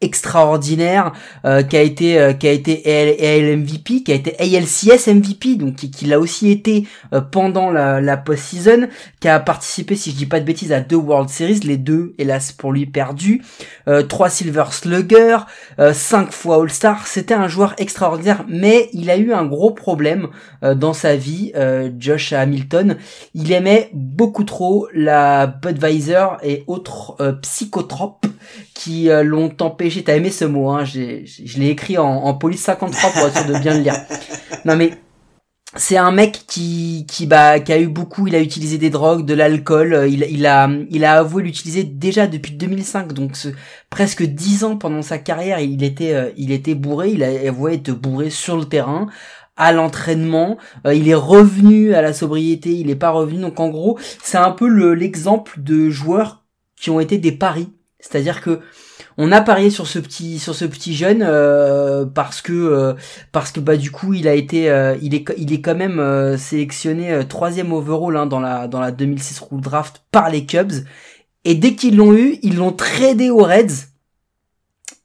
[0.03, 1.13] extraordinaire
[1.45, 5.55] euh, qui a été euh, qui a été AL, MVP qui a été ALCS MVP
[5.55, 8.87] donc qui, qui l'a aussi été euh, pendant la, la post-season
[9.19, 12.13] qui a participé si je dis pas de bêtises à deux World Series les deux
[12.17, 13.41] hélas pour lui perdus.
[13.87, 15.37] Euh, trois Silver Slugger
[15.79, 17.07] euh, cinq fois All-Star.
[17.07, 20.27] C'était un joueur extraordinaire mais il a eu un gros problème
[20.63, 21.51] euh, dans sa vie
[21.97, 22.97] Josh Hamilton.
[23.33, 28.25] Il aimait beaucoup trop la Budweiser et autres psychotropes
[28.73, 30.03] qui euh, l'ont empêché.
[30.03, 33.27] T'as aimé ce mot, hein j'ai- j'ai- Je l'ai écrit en, en police 53 pour
[33.27, 33.95] être sûr de bien le lire.
[34.65, 34.91] Non mais
[35.75, 38.27] c'est un mec qui qui bah qui a eu beaucoup.
[38.27, 39.93] Il a utilisé des drogues, de l'alcool.
[39.93, 43.49] euh, Il, il a il a avoué l'utiliser déjà depuis 2005, donc ce-
[43.89, 45.59] presque 10 ans pendant sa carrière.
[45.59, 47.09] Il était euh, il était bourré.
[47.11, 49.07] Il a avoué être bourré sur le terrain
[49.55, 50.57] à l'entraînement,
[50.87, 53.39] Euh, il est revenu à la sobriété, il est pas revenu.
[53.39, 56.43] Donc en gros, c'est un peu le- l'exemple de joueurs
[56.79, 57.69] qui ont été des paris.
[58.03, 58.59] C'est-à-dire que
[59.17, 62.93] on a parié sur ce petit sur ce petit jeune euh, parce que euh,
[63.31, 65.99] parce que bah du coup il a été euh, il est il est quand même
[65.99, 70.73] euh, sélectionné troisième overall hein, dans la dans la 2006 Rule Draft par les Cubs.
[71.45, 73.87] Et dès qu'ils l'ont eu ils l'ont tradé aux Reds.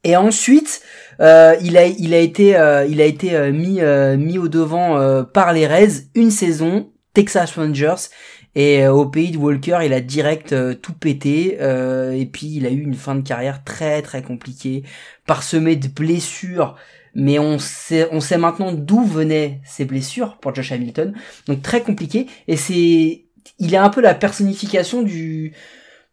[0.04, 0.82] Et ensuite
[1.20, 2.50] il a il a été
[2.88, 3.80] il a été mis
[4.16, 8.08] mis au devant par les Reds une saison Texas Rangers
[8.54, 11.58] Et euh, au pays de Walker, il a direct euh, tout pété.
[11.60, 14.84] euh, et puis il a eu une fin de carrière très très compliquée,
[15.26, 16.76] parsemée de blessures.
[17.14, 21.14] Mais on sait, on sait maintenant d'où venaient ces blessures pour Josh Hamilton.
[21.46, 22.26] Donc très compliqué.
[22.48, 23.24] Et c'est,
[23.58, 25.52] il est un peu la personnification du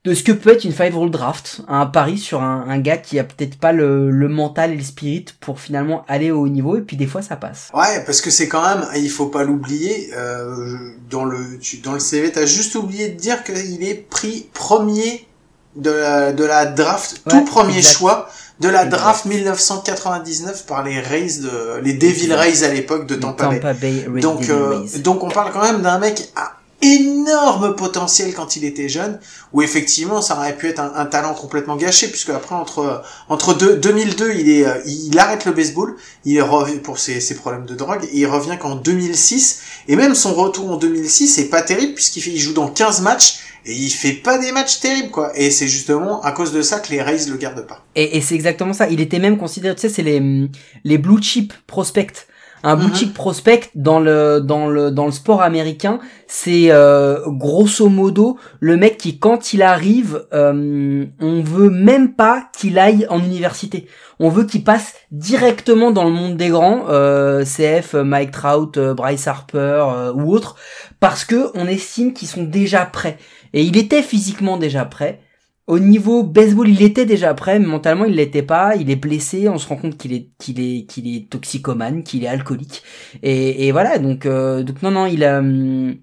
[0.05, 2.97] de ce que peut être une five roll draft, un pari sur un, un gars
[2.97, 6.47] qui a peut-être pas le, le mental et le spirit pour finalement aller au haut
[6.47, 6.77] niveau.
[6.77, 7.69] Et puis des fois ça passe.
[7.73, 11.93] Ouais, parce que c'est quand même, il faut pas l'oublier, euh, dans le tu, dans
[11.93, 15.27] le CV, t'as juste oublié de dire qu'il est pris premier
[15.75, 17.97] de la, de la draft, Ouais, tout premier exact.
[17.97, 18.29] choix
[18.61, 18.97] de la Exact.
[18.97, 24.05] draft 1999 par les Rays de les Devil Rays à l'époque de Tampa Bay.
[24.21, 26.54] Donc, euh, donc on parle quand même d'un mec à
[26.85, 29.19] énorme potentiel quand il était jeune,
[29.53, 33.77] où effectivement ça aurait pu être un, talent complètement gâché, puisque après entre entre deux-
[33.77, 38.03] 2002 il est euh, il arrête le baseball, il revient pour ses, problèmes de drogue,
[38.11, 42.37] et il revient qu'en 2006, et même son retour en 2006 c'est pas terrible puisqu'il
[42.37, 46.21] joue dans 15 matchs et il fait pas des matchs terribles quoi, et c'est justement
[46.21, 47.83] à cause de ça que les Rays le gardent pas.
[47.95, 48.87] Et, et c'est exactement ça.
[48.89, 50.49] Il était même considéré, tu sais, c'est les
[50.83, 52.27] les blue chip prospects.
[52.63, 52.95] Un Mhm.
[52.95, 58.75] chip prospect dans le dans le dans le sport américain, c'est euh, grosso modo le
[58.75, 63.87] mec qui quand il arrive, euh, on veut même pas qu'il aille en université.
[64.19, 68.93] On veut qu'il passe directement dans le monde des grands, euh, CF, Mike Trout, euh,
[68.95, 69.57] Bryce Harper
[69.93, 70.55] euh, ou autres,
[70.99, 73.17] parce que on estime qu'ils sont déjà prêts.
[73.53, 75.19] Et il était physiquement déjà prêt.
[75.67, 78.75] Au niveau baseball, il était déjà prêt, mais mentalement, il l'était pas.
[78.75, 79.49] Il est blessé.
[79.49, 82.83] On se rend compte qu'il est, qu'il est, qu'il est toxicomane, qu'il est alcoolique.
[83.23, 83.97] Et, et voilà.
[83.97, 85.39] Donc, euh, donc non, non, il a.
[85.39, 85.95] hum,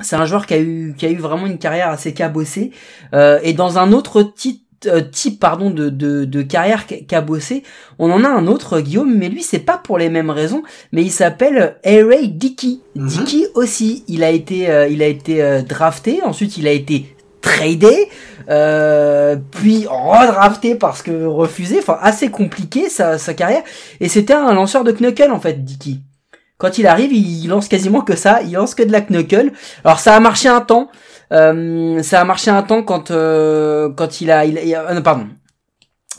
[0.00, 2.70] C'est un joueur qui a eu, qui a eu vraiment une carrière assez cabossée.
[3.14, 7.64] Euh, et dans un autre type, euh, type pardon de, de, de carrière ca- cabossée,
[7.98, 11.02] on en a un autre Guillaume, mais lui c'est pas pour les mêmes raisons, mais
[11.02, 12.78] il s'appelle A-Ray Dickey.
[12.94, 17.16] Dickey aussi, il a été, euh, il a été euh, drafté, ensuite il a été
[17.40, 18.08] tradé,
[18.48, 23.62] euh, puis redrafté parce que refusé, enfin assez compliqué sa, carrière,
[24.00, 25.98] et c'était un lanceur de knuckle en fait, Dickey.
[26.56, 29.52] Quand il arrive, il lance quasiment que ça, il lance que de la knuckle.
[29.84, 30.88] Alors ça a marché un temps,
[31.32, 35.26] euh, ça a marché un temps quand euh, quand il a, il pardon.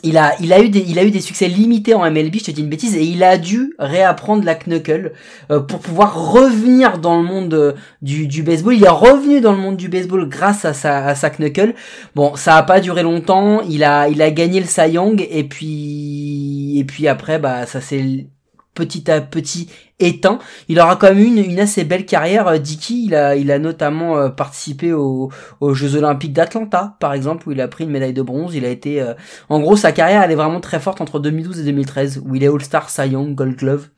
[0.04, 2.46] Il a, il a eu des, il a eu des succès limités en MLB, je
[2.46, 5.14] te dis une bêtise, et il a dû réapprendre la knuckle
[5.52, 8.76] euh, pour pouvoir revenir dans le monde euh, du, du baseball.
[8.76, 11.74] Il est revenu dans le monde du baseball grâce à sa, à sa knuckle.
[12.16, 13.62] Bon, ça a pas duré longtemps.
[13.62, 14.98] Il a, il a gagné le Cy
[15.30, 18.28] et puis, et puis après, bah, ça s'est
[18.74, 20.40] petit à petit éteint.
[20.68, 22.48] Il aura quand même une, une assez belle carrière.
[22.48, 25.32] euh, Dickey, il a, il a notamment euh, participé aux,
[25.74, 28.56] Jeux Olympiques d'Atlanta, par exemple, où il a pris une médaille de bronze.
[28.56, 29.14] Il a été, euh,
[29.50, 32.44] en gros, sa carrière, elle est vraiment très forte entre 2012 et 2013, où il
[32.44, 33.90] est All-Star, Cy Gold Glove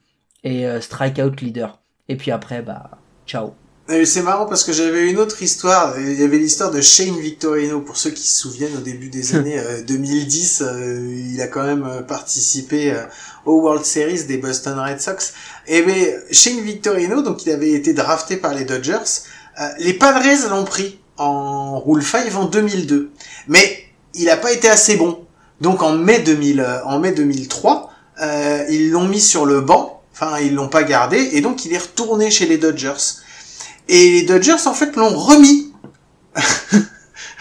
[0.44, 1.80] et euh, Strikeout Leader.
[2.10, 2.92] Et puis après, bah,
[3.28, 3.54] ciao.
[3.88, 6.00] C'est marrant parce que j'avais une autre histoire.
[6.00, 7.82] Il y avait l'histoire de Shane Victorino.
[7.82, 11.64] Pour ceux qui se souviennent, au début des années euh, 2010, euh, il a quand
[11.64, 13.04] même euh, participé euh,
[13.46, 15.34] au World Series des Boston Red Sox.
[15.68, 19.26] Et ben Shane Victorino, donc il avait été drafté par les Dodgers.
[19.60, 23.12] Euh, les Padres l'ont pris en Rule 5 en 2002,
[23.48, 25.26] mais il n'a pas été assez bon.
[25.60, 27.92] Donc en mai 2000, euh, en mai 2003,
[28.22, 30.02] euh, ils l'ont mis sur le banc.
[30.14, 33.20] Enfin, ils l'ont pas gardé et donc il est retourné chez les Dodgers.
[33.92, 35.72] Et les Dodgers, en fait, l'ont remis.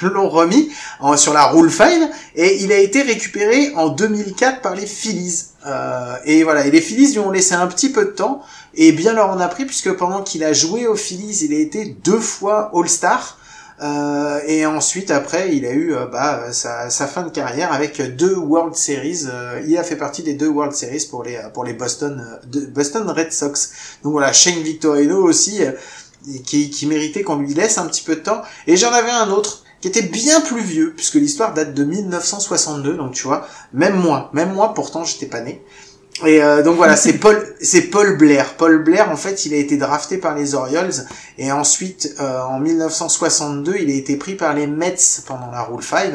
[0.03, 4.75] l'ont remis en- sur la Rule 5 et il a été récupéré en 2004 par
[4.75, 5.45] les Phillies.
[5.67, 8.43] Euh, et voilà, et les Phillies lui ont laissé un petit peu de temps
[8.75, 11.59] et bien leur en a pris puisque pendant qu'il a joué aux Phillies, il a
[11.59, 13.37] été deux fois All-Star.
[13.83, 18.01] Euh, et ensuite, après, il a eu euh, bah, sa, sa fin de carrière avec
[18.17, 19.25] deux World Series.
[19.27, 22.47] Euh, il a fait partie des deux World Series pour les pour les Boston euh,
[22.47, 23.71] de- Boston Red Sox.
[24.03, 25.61] Donc voilà, Shane Victorino aussi,
[26.45, 28.43] qui, qui méritait qu'on lui laisse un petit peu de temps.
[28.67, 32.95] Et j'en avais un autre qui était bien plus vieux, puisque l'histoire date de 1962.
[32.95, 35.63] Donc tu vois, même moi, même moi, pourtant j'étais pas né.
[36.27, 38.55] Et euh, donc voilà, c'est Paul, c'est Paul Blair.
[38.57, 40.93] Paul Blair, en fait, il a été drafté par les Orioles
[41.39, 45.83] et ensuite, euh, en 1962, il a été pris par les Mets pendant la Rule
[45.83, 46.13] 5.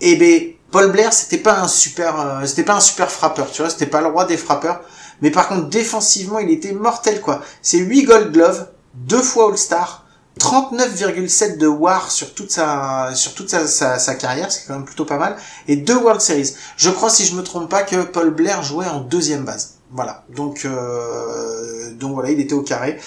[0.00, 3.60] Et ben, Paul Blair, c'était pas un super, euh, c'était pas un super frappeur, tu
[3.60, 4.80] vois, c'était pas le roi des frappeurs.
[5.20, 7.42] Mais par contre, défensivement, il était mortel, quoi.
[7.60, 10.04] C'est 8 Gold Glove, deux fois All-Star,
[10.38, 15.18] 39,7 de WAR sur toute sa, sur toute sa, carrière, c'est quand même plutôt pas
[15.18, 15.36] mal,
[15.68, 16.54] et deux World Series.
[16.76, 19.78] Je crois, si je me trompe pas, que Paul Blair jouait en deuxième base.
[19.94, 20.24] Voilà.
[20.34, 22.98] Donc, euh, donc voilà, il était au carré.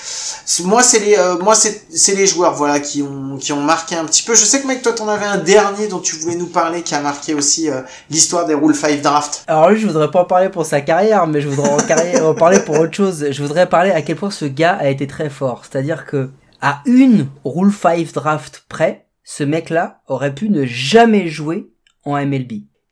[0.63, 3.95] Moi, c'est les, euh, moi, c'est, c'est les joueurs, voilà, qui ont, qui ont marqué
[3.95, 4.35] un petit peu.
[4.35, 6.93] Je sais que mec, toi, t'en avais un dernier dont tu voulais nous parler, qui
[6.95, 9.43] a marqué aussi euh, l'histoire des Rule 5 Draft.
[9.47, 12.25] Alors lui, je voudrais pas en parler pour sa carrière, mais je voudrais en, carrière-
[12.29, 13.27] en parler pour autre chose.
[13.31, 15.63] Je voudrais parler à quel point ce gars a été très fort.
[15.69, 16.29] C'est-à-dire que
[16.61, 21.71] À une Rule 5 draft près, ce mec-là aurait pu ne jamais jouer
[22.03, 22.51] en MLB.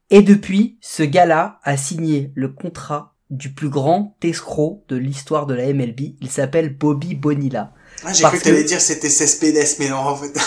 [0.09, 5.53] Et depuis, ce gars-là a signé le contrat du plus grand escroc de l'histoire de
[5.53, 6.15] la MLB.
[6.21, 7.71] Il s'appelle Bobby Bonilla.
[8.05, 10.33] Ah, j'ai cru que t'allais dire c'était Cespedes, mais non, en fait.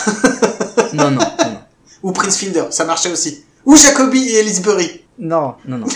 [0.92, 1.59] Non, non, non.
[2.05, 3.44] Ou Prince Fielder, ça marchait aussi.
[3.64, 5.03] Ou Jacoby et Ellisbury.
[5.18, 5.87] Non, non, non.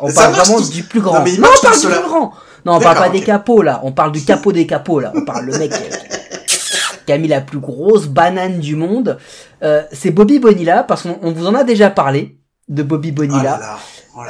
[0.00, 1.18] On, parle vraiment du plus grand.
[1.18, 2.32] Non, mais Non, on parle du plus grand.
[2.66, 3.80] Non, on parle pas des capots là.
[3.84, 5.12] On parle du capot des capots là.
[5.14, 6.58] On parle le mec qui,
[7.06, 9.18] qui a mis la plus grosse banane du monde.
[9.62, 13.56] Euh, c'est Bobby Bonilla parce qu'on on vous en a déjà parlé de Bobby Bonilla.
[13.56, 13.78] Oh là là.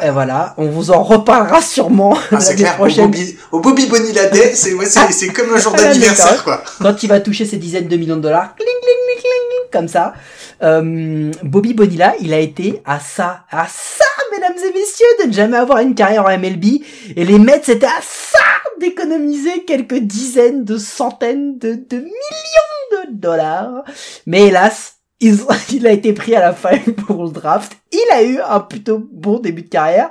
[0.03, 3.61] Et voilà, on vous en reparlera sûrement Ah, c'est l'année clair, au prochaine Bobby, au
[3.61, 6.63] Bobby Bonilla Day, c'est ouais, c'est c'est comme un jour d'anniversaire, quoi.
[6.81, 9.71] quand il va toucher ses dizaines de millions de dollars, cling, cling, cling, cling, cling,
[9.73, 10.15] comme ça.
[10.63, 15.33] Euh, Bobby Bonilla, il a été à ça, à ça, mesdames et messieurs, de ne
[15.33, 16.65] jamais avoir une carrière en MLB.
[17.17, 18.39] Et les Mets, c'était à ça
[18.81, 23.85] d'économiser quelques dizaines de centaines de, de millions de dollars.
[24.27, 24.94] Mais hélas,
[25.73, 27.77] il a été pris à la fin pour le draft.
[27.93, 30.11] Il a eu un plutôt bon début de carrière.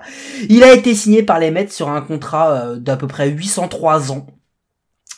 [0.50, 4.12] Il a été signé par les Mets sur un contrat euh, d'à peu près 803
[4.12, 4.26] ans.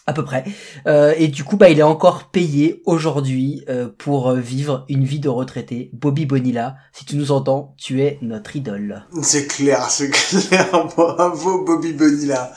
[0.07, 0.43] À peu près.
[0.85, 5.03] Euh, et du coup, bah, il est encore payé aujourd'hui euh, pour euh, vivre une
[5.03, 5.89] vie de retraité.
[5.93, 9.03] Bobby Bonilla, si tu nous entends, tu es notre idole.
[9.23, 10.67] C'est clair, c'est clair.
[10.95, 12.51] Bravo Bobby Bonilla.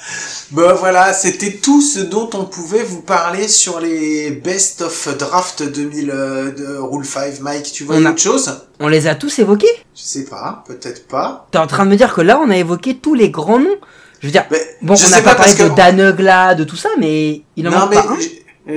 [0.51, 5.63] Bon voilà, c'était tout ce dont on pouvait vous parler sur les best of draft
[5.63, 7.41] 2000 euh, de Rule 5.
[7.41, 9.67] Mike, tu vois On a- autre chose On les a tous évoqués?
[9.97, 11.49] Je sais pas, peut-être pas.
[11.51, 13.79] T'es en train de me dire que là, on a évoqué tous les grands noms
[14.21, 16.65] Je veux dire, Mais bon, je on n'a pas, parce parlé que de Danugla, de
[16.65, 18.17] tout ça, mais il en non manque mais pas un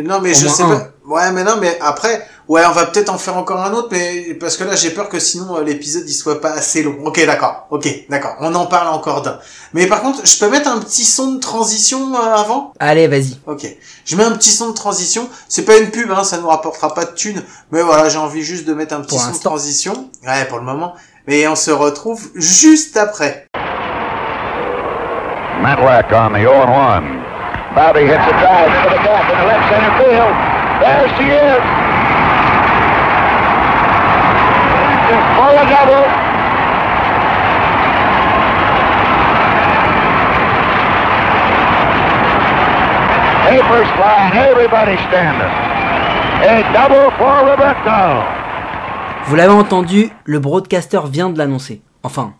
[0.04, 0.70] non mais Au je sais un.
[0.70, 0.88] pas.
[1.06, 4.36] Ouais mais non mais après ouais on va peut-être en faire encore un autre mais
[4.40, 6.96] parce que là j'ai peur que sinon euh, l'épisode il soit pas assez long.
[7.04, 9.38] Ok d'accord ok d'accord on en parle encore d'un.
[9.74, 12.72] Mais par contre je peux mettre un petit son de transition euh, avant?
[12.80, 13.38] Allez, vas-y.
[13.48, 13.68] Ok.
[14.06, 15.28] Je mets un petit son de transition.
[15.50, 17.44] C'est pas une pub, hein, ça nous rapportera pas de thunes.
[17.72, 20.10] Mais voilà, j'ai envie juste de mettre un petit Pour son de transition.
[20.26, 20.94] Ouais, pour le moment.
[21.28, 23.48] Mais on se retrouve juste après.
[25.62, 27.22] Matlack on the 0-1.
[27.76, 30.34] Bobby hits a drive into the gap in the left center field.
[30.82, 31.62] There she is.
[35.38, 36.06] For a double.
[43.46, 45.54] Papers flying, everybody standing.
[46.42, 48.24] A double for Roberto.
[49.26, 51.84] Vous l'avez entendu, le broadcaster vient de l'annoncer.
[52.02, 52.34] Enfin,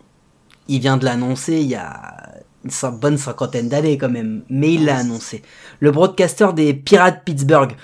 [0.66, 2.21] il vient de l'annoncer il y a
[2.64, 5.42] une bonne cinquantaine d'années quand même, mais il l'a annoncé.
[5.80, 7.76] Le broadcaster des Pirates Pittsburgh,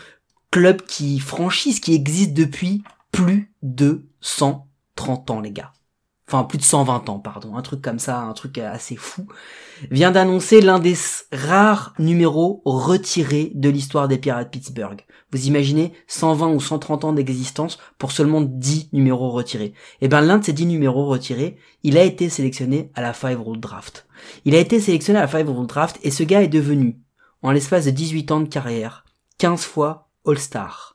[0.51, 5.73] club qui franchise qui existe depuis plus de 130 ans les gars.
[6.29, 9.27] Enfin plus de 120 ans pardon, un truc comme ça, un truc assez fou,
[9.91, 10.95] vient d'annoncer l'un des
[11.33, 15.07] rares numéros retirés de l'histoire des Pirates Pittsburgh.
[15.33, 19.73] Vous imaginez 120 ou 130 ans d'existence pour seulement 10 numéros retirés.
[20.03, 23.41] Et ben l'un de ces 10 numéros retirés, il a été sélectionné à la Five
[23.41, 24.07] Rule Draft.
[24.45, 26.99] Il a été sélectionné à la Five Rule Draft et ce gars est devenu,
[27.43, 29.05] en l'espace de 18 ans de carrière,
[29.39, 30.88] 15 fois All-Star,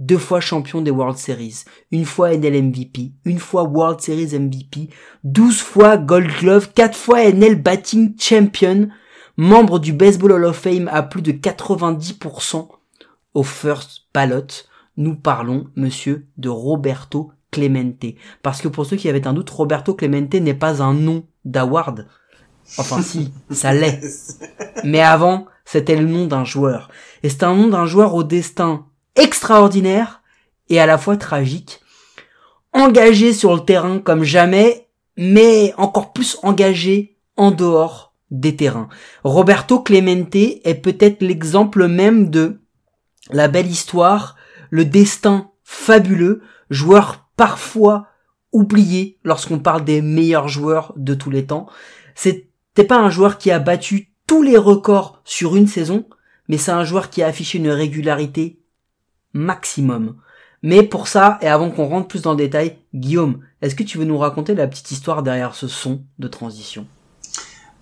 [0.00, 4.88] deux fois champion des World Series, une fois NL MVP, une fois World Series MVP,
[5.24, 8.88] 12 fois Gold Glove, 4 fois NL Batting Champion,
[9.36, 12.68] membre du Baseball Hall of Fame à plus de 90%
[13.34, 14.46] au first ballot,
[14.96, 18.04] nous parlons, monsieur, de Roberto Clemente.
[18.42, 22.06] Parce que pour ceux qui avaient un doute, Roberto Clemente n'est pas un nom d'award.
[22.78, 24.38] Enfin si, ça l'est.
[24.84, 26.90] Mais avant, c'était le nom d'un joueur.
[27.22, 28.86] Et c'est un nom d'un joueur au destin
[29.20, 30.22] extraordinaire
[30.68, 31.80] et à la fois tragique.
[32.72, 38.88] Engagé sur le terrain comme jamais, mais encore plus engagé en dehors des terrains.
[39.24, 42.60] Roberto Clemente est peut-être l'exemple même de
[43.30, 44.36] la belle histoire,
[44.70, 48.06] le destin fabuleux, joueur parfois
[48.52, 51.66] oublié lorsqu'on parle des meilleurs joueurs de tous les temps.
[52.14, 56.08] C'était pas un joueur qui a battu tous les records sur une saison,
[56.48, 58.59] mais c'est un joueur qui a affiché une régularité
[59.32, 60.16] maximum.
[60.62, 63.98] Mais pour ça, et avant qu'on rentre plus dans le détail, Guillaume, est-ce que tu
[63.98, 66.86] veux nous raconter la petite histoire derrière ce son de transition?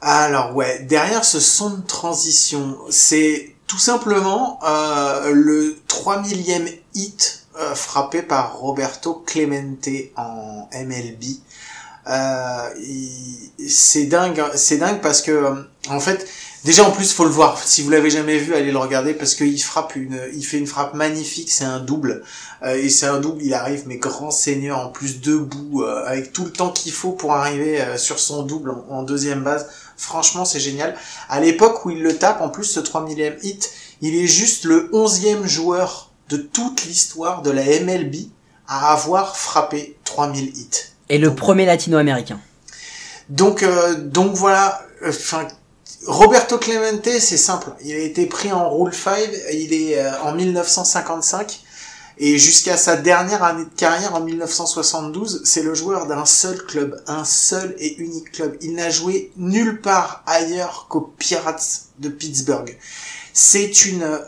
[0.01, 7.47] Alors ouais, derrière ce son de transition, c'est tout simplement euh, le 3 millième hit
[7.59, 11.25] euh, frappé par Roberto Clemente en MLB.
[12.09, 12.69] Euh,
[13.69, 15.55] c'est dingue, c'est dingue parce que euh,
[15.91, 16.27] en fait,
[16.65, 17.59] déjà en plus faut le voir.
[17.59, 20.67] Si vous l'avez jamais vu, allez le regarder parce qu'il frappe une, il fait une
[20.67, 21.51] frappe magnifique.
[21.51, 22.23] C'est un double
[22.63, 23.43] Euh, et c'est un double.
[23.43, 27.13] Il arrive mais grand seigneur en plus debout euh, avec tout le temps qu'il faut
[27.13, 29.69] pour arriver euh, sur son double en, en deuxième base.
[29.97, 30.97] Franchement, c'est génial.
[31.29, 34.65] À l'époque où il le tape, en plus ce 3 millième hit, il est juste
[34.65, 38.15] le 11e joueur de toute l'histoire de la MLB
[38.69, 40.69] à avoir frappé 3000 hits.
[41.09, 42.39] Et le premier latino-américain.
[43.29, 44.83] Donc, euh, donc voilà.
[45.03, 45.47] euh, Enfin,
[46.09, 47.69] Roberto Clemente, c'est simple.
[47.85, 49.29] Il a été pris en Rule 5.
[49.53, 51.61] Il est euh, en 1955
[52.17, 56.99] et jusqu'à sa dernière année de carrière en 1972, c'est le joueur d'un seul club,
[57.07, 58.57] un seul et unique club.
[58.63, 62.79] Il n'a joué nulle part ailleurs qu'aux Pirates de Pittsburgh.
[63.35, 63.71] C'est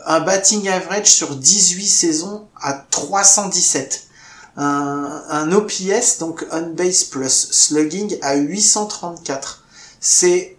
[0.05, 4.07] un batting average sur 18 saisons à 317
[4.55, 9.63] un, un OPS, donc on base plus slugging, à 834.
[9.99, 10.57] C'est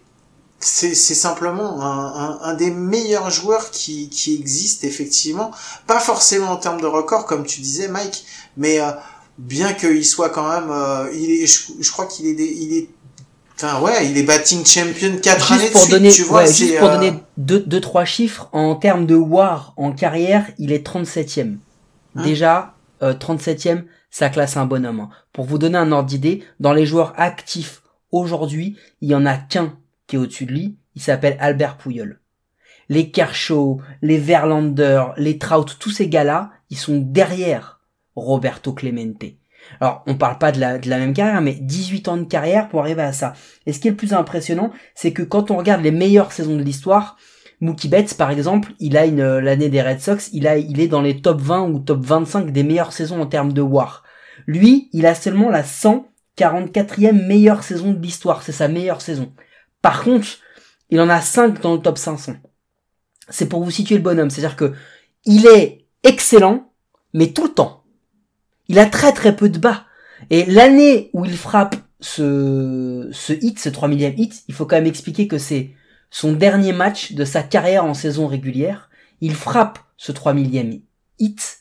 [0.65, 5.51] c'est c'est simplement un, un, un des meilleurs joueurs qui, qui existe effectivement.
[5.87, 8.25] Pas forcément en termes de record, comme tu disais, Mike,
[8.57, 8.91] mais euh,
[9.37, 12.73] bien qu'il soit quand même, euh, il est, je, je crois qu'il est, des- il
[12.77, 12.89] est,
[13.55, 16.41] enfin ouais, il est batting champion 4 années Juste de pour suite, donner, tu vois.
[16.43, 20.45] ouais, juste pour euh, donner deux, deux, trois chiffres, en termes de war en carrière,
[20.59, 21.57] il est 37ème.
[22.15, 24.99] Hein Déjà, euh, 37ème, ça classe un bonhomme.
[24.99, 25.09] hein.
[25.33, 29.35] Pour vous donner un ordre d'idée, dans les joueurs actifs aujourd'hui, il y en a
[29.37, 29.73] qu'un
[30.17, 32.19] au-dessus de lui, il s'appelle Albert Pouyol.
[32.89, 37.79] Les Kershaw, les Verlander, les Trout, tous ces gars-là, ils sont derrière
[38.15, 39.23] Roberto Clemente.
[39.79, 42.67] Alors, on parle pas de la, de la même carrière, mais 18 ans de carrière
[42.67, 43.33] pour arriver à ça.
[43.65, 46.57] Et ce qui est le plus impressionnant, c'est que quand on regarde les meilleures saisons
[46.57, 47.17] de l'histoire,
[47.61, 50.81] Mookie Betts, par exemple, il a une, euh, l'année des Red Sox, il a, il
[50.81, 54.03] est dans les top 20 ou top 25 des meilleures saisons en termes de WAR.
[54.47, 58.43] Lui, il a seulement la 144e meilleure saison de l'histoire.
[58.43, 59.31] C'est sa meilleure saison.
[59.83, 60.27] Par contre,
[60.89, 62.33] il en a 5 dans le top 500.
[63.29, 64.31] C'est pour vous situer le bonhomme.
[64.31, 64.73] C'est-à-dire que,
[65.25, 66.71] il est excellent,
[67.13, 67.83] mais tout le temps.
[68.69, 69.83] Il a très très peu de bas.
[70.29, 74.77] Et l'année où il frappe ce, ce hit, ce 3 millième hit, il faut quand
[74.77, 75.71] même expliquer que c'est
[76.09, 78.89] son dernier match de sa carrière en saison régulière.
[79.19, 80.79] Il frappe ce 3 millième
[81.19, 81.57] hit.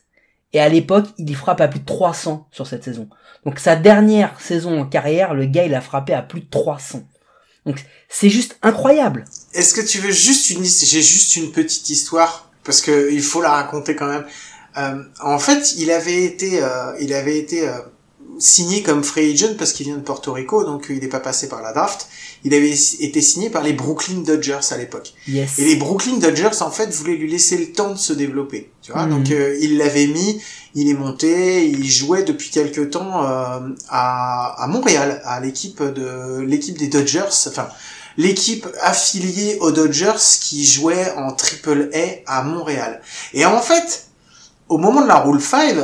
[0.52, 3.08] Et à l'époque, il y frappe à plus de 300 sur cette saison.
[3.44, 7.02] Donc sa dernière saison en carrière, le gars, il a frappé à plus de 300.
[7.66, 9.24] Donc c'est juste incroyable.
[9.54, 13.42] Est-ce que tu veux juste une j'ai juste une petite histoire parce que il faut
[13.42, 14.24] la raconter quand même.
[14.76, 17.78] Euh, en fait, il avait été euh, il avait été euh,
[18.42, 21.48] signé comme free agent parce qu'il vient de Porto Rico donc il n'est pas passé
[21.48, 22.08] par la draft.
[22.44, 25.14] Il avait été signé par les Brooklyn Dodgers à l'époque.
[25.28, 25.58] Yes.
[25.60, 28.72] Et les Brooklyn Dodgers, en fait, voulaient lui laisser le temps de se développer.
[28.82, 29.10] Tu vois, Mhm.
[29.10, 30.42] donc euh, il l'avait mis,
[30.74, 36.40] il est monté, il jouait depuis quelques temps euh, à, à Montréal, à l'équipe de
[36.40, 37.68] l'équipe des Dodgers, enfin
[38.18, 41.90] l'équipe affiliée aux Dodgers qui jouait en Triple
[42.26, 43.00] A à Montréal.
[43.34, 44.06] Et en fait,
[44.68, 45.76] au moment de la Rule 5,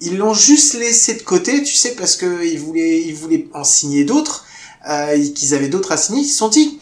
[0.00, 3.64] ils l'ont juste laissé de côté, tu sais, parce que ils voulaient, ils voulaient en
[3.64, 4.44] signer d'autres,
[4.88, 6.22] euh, qu'ils avaient d'autres à signer.
[6.22, 6.78] Ils se sont dit,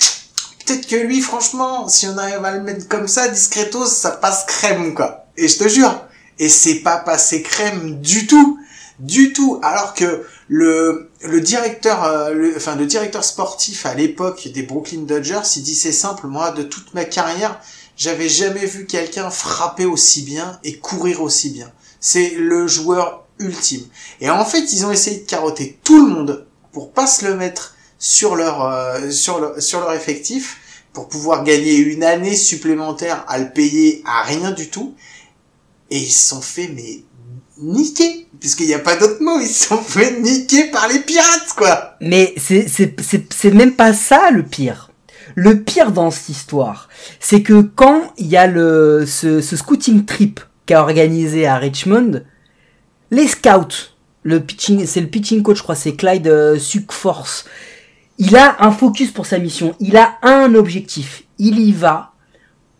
[0.65, 4.45] peut-être que lui, franchement, si on arrive à le mettre comme ça, discretos, ça passe
[4.47, 5.27] crème, quoi.
[5.37, 6.05] Et je te jure,
[6.39, 8.59] et c'est pas passé crème du tout,
[8.99, 9.61] du tout.
[9.63, 15.03] Alors que le le directeur, euh, le, enfin le directeur sportif à l'époque des Brooklyn
[15.03, 17.61] Dodgers, il dit c'est simple, moi, de toute ma carrière,
[17.97, 21.73] j'avais jamais vu quelqu'un frapper aussi bien et courir aussi bien.
[22.07, 23.81] C'est le joueur ultime.
[24.21, 27.35] Et en fait, ils ont essayé de carotter tout le monde pour pas se le
[27.35, 30.59] mettre sur leur euh, sur sur leur effectif
[30.93, 34.95] pour pouvoir gagner une année supplémentaire à le payer à rien du tout
[35.91, 37.05] et ils se sont fait mais
[37.57, 41.55] niquer puisqu'il n'y a pas d'autre mot ils se sont fait niquer par les pirates
[41.57, 44.91] quoi Mais c'est c'est c'est c'est même pas ça le pire.
[45.37, 50.05] Le pire dans cette histoire, c'est que quand il y a le ce, ce scouting
[50.05, 52.23] trip qu'a organisé à Richmond,
[53.11, 53.93] les scouts,
[54.23, 57.45] le pitching, c'est le pitching coach, je crois, c'est Clyde euh, Suckforce.
[58.19, 59.75] Il a un focus pour sa mission.
[59.81, 61.25] Il a un objectif.
[61.39, 62.13] Il y va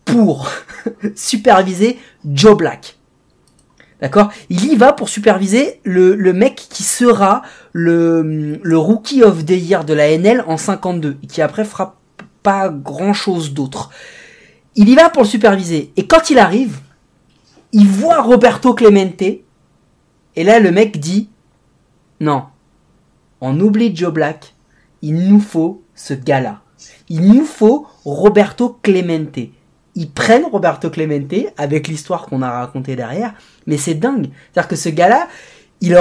[0.05, 0.49] pour
[1.15, 2.97] superviser Joe Black.
[4.01, 4.29] D'accord?
[4.49, 9.51] Il y va pour superviser le, le mec qui sera le, le Rookie of the
[9.51, 11.99] Year de la NL en 52, et qui après fera
[12.43, 13.89] pas grand chose d'autre.
[14.75, 16.79] Il y va pour le superviser, et quand il arrive,
[17.71, 21.29] il voit Roberto Clemente, et là le mec dit,
[22.19, 22.43] non,
[23.41, 24.55] on oublie Joe Black,
[25.01, 26.61] il nous faut ce gars-là.
[27.09, 29.39] Il nous faut Roberto Clemente.
[29.95, 33.33] Ils prennent Roberto Clemente avec l'histoire qu'on a racontée derrière,
[33.65, 34.29] mais c'est dingue.
[34.51, 35.27] C'est-à-dire que ce gars-là,
[35.81, 35.95] il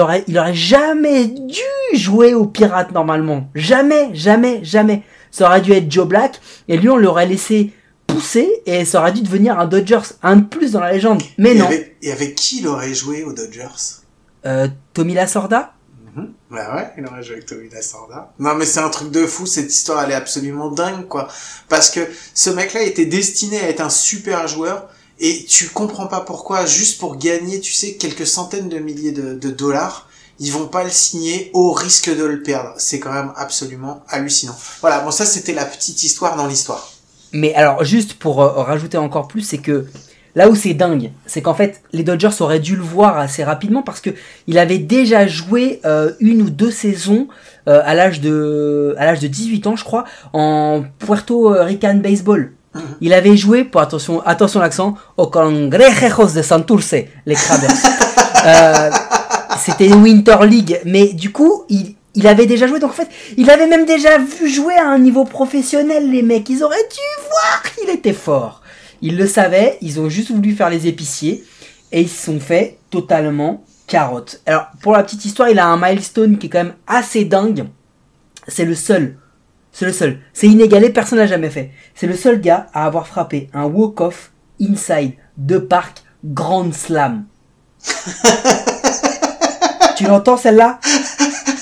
[0.00, 3.48] aurait, jamais dû jouer aux pirates normalement.
[3.54, 5.02] Jamais, jamais, jamais.
[5.30, 7.72] Ça aurait dû être Joe Black, et lui on l'aurait laissé
[8.16, 11.22] pousser, et ça aurait dû devenir un Dodgers, un de plus dans la légende.
[11.38, 11.66] Mais et non.
[11.66, 14.02] avec, et avec qui il aurait joué aux Dodgers?
[14.44, 15.74] Euh, Tommy Lasorda?
[16.14, 16.32] Mhm.
[16.50, 18.32] Bah ouais, il aurait joué avec Tommy Lasorda.
[18.38, 21.28] Non mais c'est un truc de fou, cette histoire elle est absolument dingue quoi.
[21.68, 22.00] Parce que
[22.34, 24.88] ce mec-là était destiné à être un super joueur
[25.18, 29.34] Et tu comprends pas pourquoi, juste pour gagner, tu sais, quelques centaines de milliers de,
[29.34, 30.08] de dollars,
[30.38, 32.74] ils vont pas le signer au risque de le perdre.
[32.76, 34.56] C'est quand même absolument hallucinant.
[34.82, 36.92] Voilà, bon ça c'était la petite histoire dans l'histoire.
[37.32, 39.86] Mais alors, juste pour euh, rajouter encore plus, c'est que
[40.34, 43.82] là où c'est dingue, c'est qu'en fait, les Dodgers auraient dû le voir assez rapidement
[43.82, 44.10] parce que
[44.46, 47.28] il avait déjà joué euh, une ou deux saisons
[47.68, 52.52] euh, à l'âge de à l'âge de 18 ans, je crois, en Puerto Rican baseball.
[53.00, 57.70] Il avait joué, pour attention, attention l'accent, au Congrejos de Santurce, les Crabbers.
[58.44, 58.90] Euh,
[59.58, 63.08] C'était une Winter League, mais du coup, il, il avait déjà joué, donc en fait,
[63.36, 66.48] il avait même déjà vu jouer à un niveau professionnel, les mecs.
[66.48, 68.62] Ils auraient dû voir qu'il était fort.
[69.02, 71.44] Ils le savaient, ils ont juste voulu faire les épiciers,
[71.92, 74.40] et ils se sont fait totalement carotte.
[74.46, 77.66] Alors, pour la petite histoire, il a un milestone qui est quand même assez dingue.
[78.48, 79.18] C'est le seul.
[79.70, 80.18] C'est le seul.
[80.32, 81.70] C'est inégalé, personne l'a jamais fait.
[81.94, 87.26] C'est le seul gars à avoir frappé un walk-off inside de parc Grand Slam.
[89.96, 90.80] tu l'entends celle-là?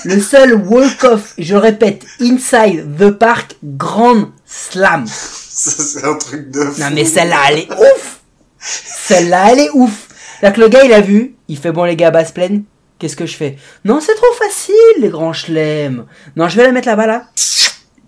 [0.05, 5.05] Le seul walk-off, je répète, inside the park Grand Slam.
[5.07, 6.79] Ça c'est un truc de fou.
[6.79, 8.19] Non mais celle-là, elle est ouf
[8.59, 10.07] Celle-là, elle est ouf
[10.39, 12.65] C'est-à-dire que le gars, il a vu, il fait bon les gars, basse pleine,
[12.99, 13.57] qu'est-ce que je fais?
[13.83, 16.05] Non, c'est trop facile, les grands chelems.
[16.35, 17.23] Non, je vais la mettre là-bas, là.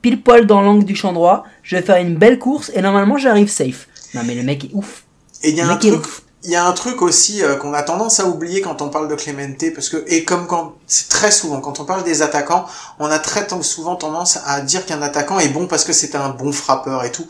[0.03, 3.17] Pile poil dans l'angle du champ droit, je vais faire une belle course, et normalement,
[3.17, 3.87] j'arrive safe.
[4.13, 5.03] Non mais le mec est ouf.
[5.41, 6.21] Et il y a Le un truc, ouf.
[6.47, 9.09] Il y a un truc aussi euh, qu'on a tendance à oublier quand on parle
[9.09, 12.65] de Clemente, parce que et comme quand c'est très souvent quand on parle des attaquants,
[12.99, 16.29] on a très souvent tendance à dire qu'un attaquant est bon parce que c'est un
[16.29, 17.27] bon frappeur et tout.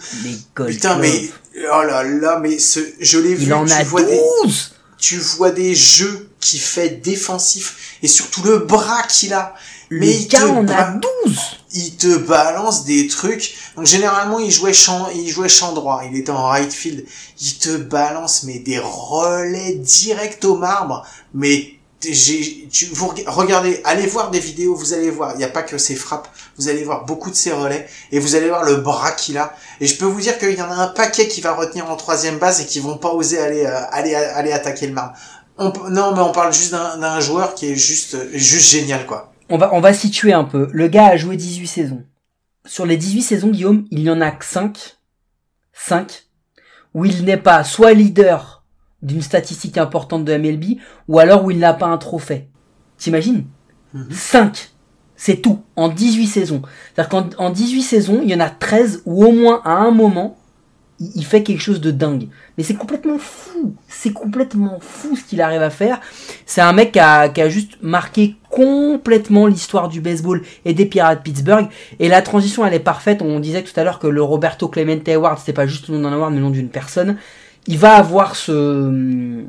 [0.55, 3.47] Gold Putain, mais oh là là, mais ce, je l'ai vu.
[3.47, 8.07] Il en tu a vois des, 12 tu vois des jeux qui fait défensif et
[8.07, 9.55] surtout le bras qu'il a.
[9.89, 11.37] Mais il gars te en a bra- 12
[11.73, 13.53] il te balance des trucs.
[13.75, 17.05] Donc généralement il jouait champ, il jouait champ droit, il était en right field.
[17.41, 21.05] Il te balance mais des relais direct au marbre.
[21.33, 25.31] Mais j'ai, tu, vous reg- regardez, allez voir des vidéos, vous allez voir.
[25.33, 26.27] Il n'y a pas que ses frappes,
[26.57, 29.53] vous allez voir beaucoup de ses relais et vous allez voir le bras qu'il a.
[29.81, 31.95] Et je peux vous dire qu'il y en a un paquet qui va retenir en
[31.95, 35.13] troisième base et qui vont pas oser aller euh, aller aller attaquer le marbre.
[35.57, 39.31] On non mais on parle juste d'un d'un joueur qui est juste juste génial quoi.
[39.49, 40.69] On va, on va situer un peu.
[40.71, 42.03] Le gars a joué 18 saisons.
[42.65, 44.97] Sur les 18 saisons, Guillaume, il y en a que 5.
[45.73, 46.25] 5.
[46.93, 48.63] Où il n'est pas soit leader
[49.01, 52.49] d'une statistique importante de MLB, ou alors où il n'a pas un trophée.
[52.97, 53.45] T'imagines?
[54.11, 54.71] 5.
[55.15, 55.63] C'est tout.
[55.75, 56.61] En 18 saisons.
[56.93, 59.91] C'est-à-dire qu'en en 18 saisons, il y en a 13 où au moins à un
[59.91, 60.37] moment,
[60.99, 62.27] il, il fait quelque chose de dingue.
[62.57, 63.75] Mais c'est complètement fou.
[63.87, 66.01] C'est complètement fou ce qu'il arrive à faire.
[66.45, 70.85] C'est un mec qui a, qui a juste marqué complètement l'histoire du baseball et des
[70.85, 71.67] Pirates de Pittsburgh.
[71.99, 73.21] Et la transition, elle est parfaite.
[73.21, 76.09] On disait tout à l'heure que le Roberto Clemente Award, c'était pas juste le nom
[76.09, 77.17] d'un award, mais le nom d'une personne.
[77.67, 79.43] Il va avoir ce,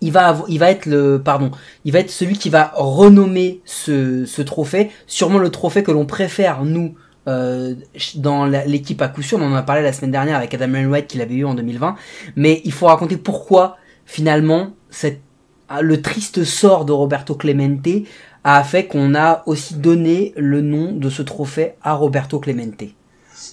[0.00, 1.50] il va, il va être le, pardon,
[1.84, 4.90] il va être celui qui va renommer ce, trophée.
[5.06, 6.94] Sûrement le trophée que l'on préfère nous
[7.26, 7.74] euh,
[8.16, 9.38] dans l'équipe à coup sûr.
[9.40, 11.96] On en a parlé la semaine dernière avec Adam Wainwright qu'il avait eu en 2020.
[12.36, 15.20] Mais il faut raconter pourquoi finalement cette,
[15.80, 18.06] le triste sort de Roberto Clemente
[18.44, 22.84] a fait qu'on a aussi donné le nom de ce trophée à Roberto Clemente.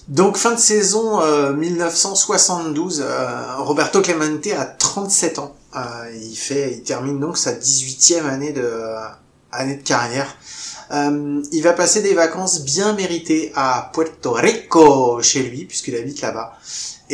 [0.08, 5.54] Donc fin de saison euh, 1972, euh, Roberto Clemente a 37 ans.
[5.76, 5.80] Euh,
[6.14, 8.98] il fait, il termine donc sa 18e année de euh,
[9.52, 10.36] année de carrière.
[10.90, 16.20] Euh, il va passer des vacances bien méritées à Puerto Rico chez lui puisqu'il habite
[16.20, 16.52] là-bas.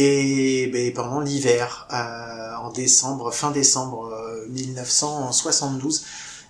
[0.00, 6.04] Et ben, pendant l'hiver, euh, en décembre, fin décembre euh, 1972,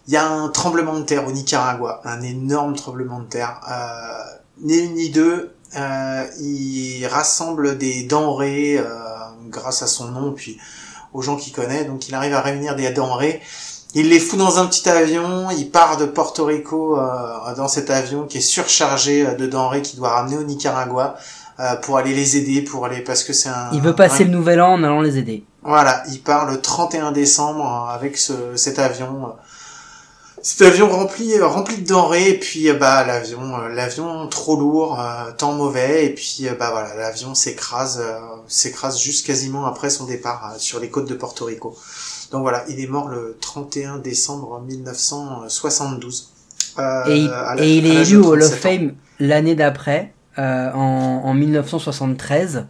[0.06, 3.58] il y a un tremblement de terre au Nicaragua, un énorme tremblement de terre.
[3.70, 8.84] Euh, ni une ni deux, euh, il rassemble des denrées euh,
[9.48, 10.58] grâce à son nom, puis
[11.14, 11.86] aux gens qu'il connaît.
[11.86, 13.40] Donc il arrive à réunir des denrées.
[13.94, 15.50] Il les fout dans un petit avion.
[15.50, 19.80] Il part de Porto Rico euh, dans cet avion qui est surchargé euh, de denrées
[19.80, 21.16] qu'il doit ramener au Nicaragua
[21.60, 23.70] euh, pour aller les aider, pour aller parce que c'est un.
[23.72, 25.44] Il veut passer un- le nouvel an en allant les aider.
[25.62, 29.26] voilà, il part le 31 décembre euh, avec ce, cet avion.
[29.26, 29.30] euh,
[30.40, 35.52] Cet avion rempli, rempli de denrées, et puis bah l'avion, l'avion trop lourd, euh, temps
[35.52, 40.78] mauvais, et puis bah voilà, l'avion s'écrase, euh, s'écrase juste quasiment après son départ sur
[40.78, 41.76] les côtes de Porto Rico.
[42.30, 46.28] Donc voilà, il est mort le 31 décembre 1972.
[46.78, 48.68] euh, Et, à la- et il est élu au Hall of 37 ans.
[48.78, 52.56] Fame l'année d'après, euh, en, en 1973.
[52.56, 52.62] Euh,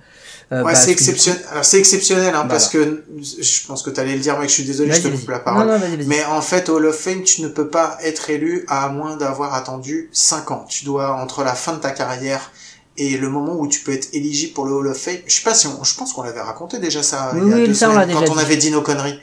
[0.51, 1.43] Ouais, parce c'est que exceptionnel.
[1.51, 2.49] Alors c'est exceptionnel, hein, Voilà.
[2.49, 4.49] parce que je pense que t'allais le dire, mec.
[4.49, 5.67] Je suis désolé, je te coupe la parole.
[5.67, 5.87] Non, non.
[6.07, 9.17] Mais en fait, au Hall of Fame, tu ne peux pas être élu à moins
[9.19, 10.65] d'avoir attendu 5 ans.
[10.67, 12.51] Tu dois, entre la fin de ta carrière
[12.97, 15.19] et le moment où tu peux être éligible pour le Hall of Fame.
[15.27, 17.53] Je sais pas si on, je pense qu'on l'avait raconté déjà ça Oui, il y
[17.53, 19.21] a oui, deux ça, on l'a semaines, quand on avait dit nos conneries.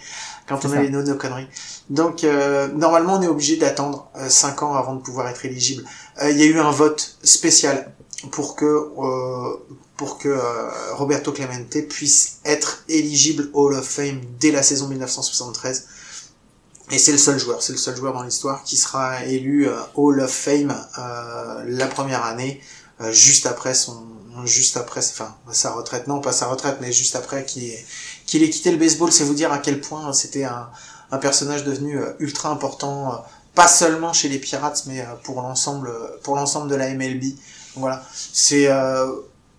[0.48, 0.76] Quand on ça.
[0.78, 1.48] avait dit nos, nos conneries.
[1.90, 5.84] Donc euh, normalement on est obligé d'attendre 5 ans avant de pouvoir être éligible.
[6.22, 7.92] Euh, Il y a eu un vote spécial
[8.32, 9.56] pour que euh,
[9.98, 14.88] pour que euh, Roberto Clemente puisse être éligible au Hall of Fame dès la saison
[14.88, 15.86] 1973.
[16.92, 19.76] Et c'est le seul joueur, c'est le seul joueur dans l'histoire qui sera élu euh,
[19.96, 22.62] Hall of Fame euh, la première année,
[23.02, 24.06] euh, juste après son,
[24.46, 27.86] juste après, enfin sa retraite, non pas sa retraite, mais juste après qu'il ait,
[28.28, 29.12] qu'il ait quitté le baseball.
[29.12, 30.70] C'est vous dire à quel point c'était un,
[31.10, 36.70] un personnage devenu ultra important, pas seulement chez les Pirates, mais pour l'ensemble, pour l'ensemble
[36.70, 37.24] de la MLB.
[37.78, 39.06] Voilà, c'est euh,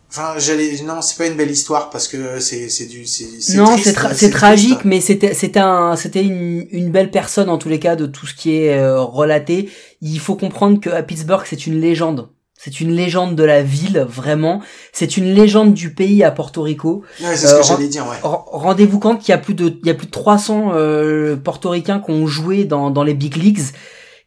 [0.08, 3.56] Enfin, j'allais, non, c'est pas une belle histoire parce que c'est, c'est du, c'est, c'est
[3.56, 4.32] Non, c'est tra- triste.
[4.32, 8.06] tragique, mais c'était c'était un c'était une, une belle personne en tous les cas de
[8.06, 9.68] tout ce qui est euh, relaté.
[10.00, 12.28] Il faut comprendre que à Pittsburgh c'est une légende.
[12.58, 14.62] C'est une légende de la ville, vraiment.
[14.92, 17.02] C'est une légende du pays à Porto Rico.
[17.20, 18.16] Ouais, c'est ce Euh, que j'allais dire, ouais.
[18.22, 22.00] Rendez-vous compte qu'il y a plus de il y a plus de 300 euh, portoricains
[22.00, 23.60] qui ont joué dans dans les big leagues.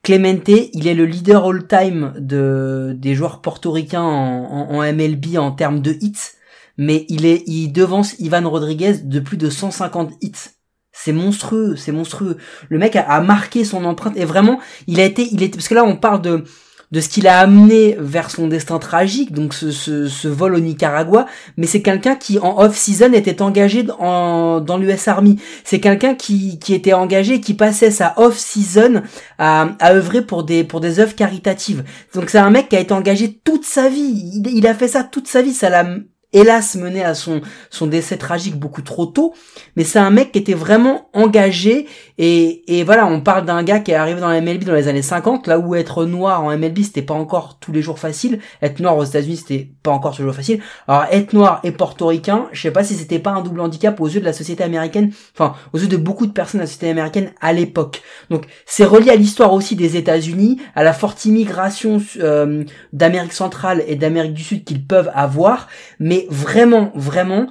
[0.03, 5.97] Clemente, il est le leader all-time de des joueurs portoricains en, MLB en termes de
[5.99, 6.31] hits,
[6.77, 10.51] mais il est il devance Ivan Rodriguez de plus de 150 hits.
[10.91, 12.37] C'est monstrueux, c'est monstrueux.
[12.69, 15.67] Le mec a, a marqué son empreinte et vraiment, il a été, il est parce
[15.67, 16.43] que là on parle de
[16.91, 20.59] de ce qu'il a amené vers son destin tragique, donc ce, ce, ce vol au
[20.59, 25.39] Nicaragua, mais c'est quelqu'un qui en off-season était engagé en, dans l'US Army.
[25.63, 29.03] C'est quelqu'un qui, qui était engagé, qui passait sa off-season
[29.37, 31.83] à, à œuvrer pour des, pour des œuvres caritatives.
[32.13, 34.31] Donc c'est un mec qui a été engagé toute sa vie.
[34.33, 35.53] Il, il a fait ça toute sa vie.
[35.53, 35.85] Ça l'a
[36.31, 39.33] hélas mené à son, son décès tragique beaucoup trop tôt.
[39.75, 41.87] Mais c'est un mec qui était vraiment engagé
[42.21, 45.01] et, voilà, on parle d'un gars qui est arrivé dans la MLB dans les années
[45.01, 48.81] 50, là où être noir en MLB c'était pas encore tous les jours facile, être
[48.81, 50.59] noir aux États-Unis c'était pas encore tous les jours facile.
[50.89, 54.07] Alors être noir et portoricain, je sais pas si c'était pas un double handicap aux
[54.09, 56.89] yeux de la société américaine, enfin aux yeux de beaucoup de personnes de la société
[56.89, 58.01] américaine à l'époque.
[58.29, 63.81] Donc c'est relié à l'histoire aussi des États-Unis, à la forte immigration euh, d'Amérique centrale
[63.87, 67.47] et d'Amérique du Sud qu'ils peuvent avoir, mais vraiment, vraiment,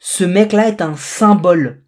[0.00, 1.82] ce mec-là est un symbole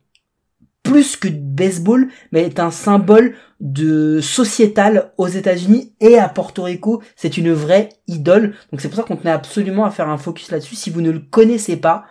[0.91, 7.03] plus que baseball, mais est un symbole de sociétal aux États-Unis et à Porto Rico.
[7.15, 8.55] C'est une vraie idole.
[8.71, 10.75] Donc c'est pour ça qu'on tenait absolument à faire un focus là-dessus.
[10.75, 12.07] Si vous ne le connaissez pas,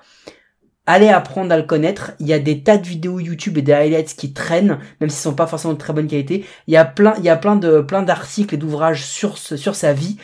[0.85, 2.11] allez apprendre à le connaître.
[2.19, 5.21] Il y a des tas de vidéos YouTube et des highlights qui traînent, même s'ils
[5.21, 6.45] sont pas forcément de très bonne qualité.
[6.67, 9.57] Il y a plein, il y a plein de, plein d'articles et d'ouvrages sur ce-
[9.57, 10.17] sur sa vie.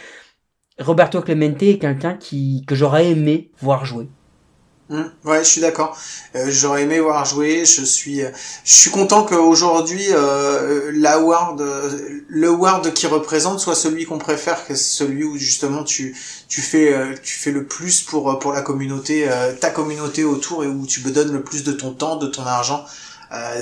[0.79, 4.07] Roberto Clemente est quelqu'un qui, que j'aurais aimé voir jouer.
[4.91, 5.97] Hum, ouais, je suis d'accord.
[6.35, 7.65] Euh, J'aurais aimé voir jouer.
[7.65, 8.29] Je suis, euh,
[8.63, 14.63] je suis content qu'aujourd'hui euh, l'award, euh, le award qui représente soit celui qu'on préfère,
[14.67, 16.15] que celui où justement tu,
[16.47, 19.27] tu fais, euh, tu fais le plus pour euh, pour la communauté,
[19.59, 22.45] ta communauté autour et où tu me donnes le plus de ton temps, de ton
[22.45, 22.85] argent.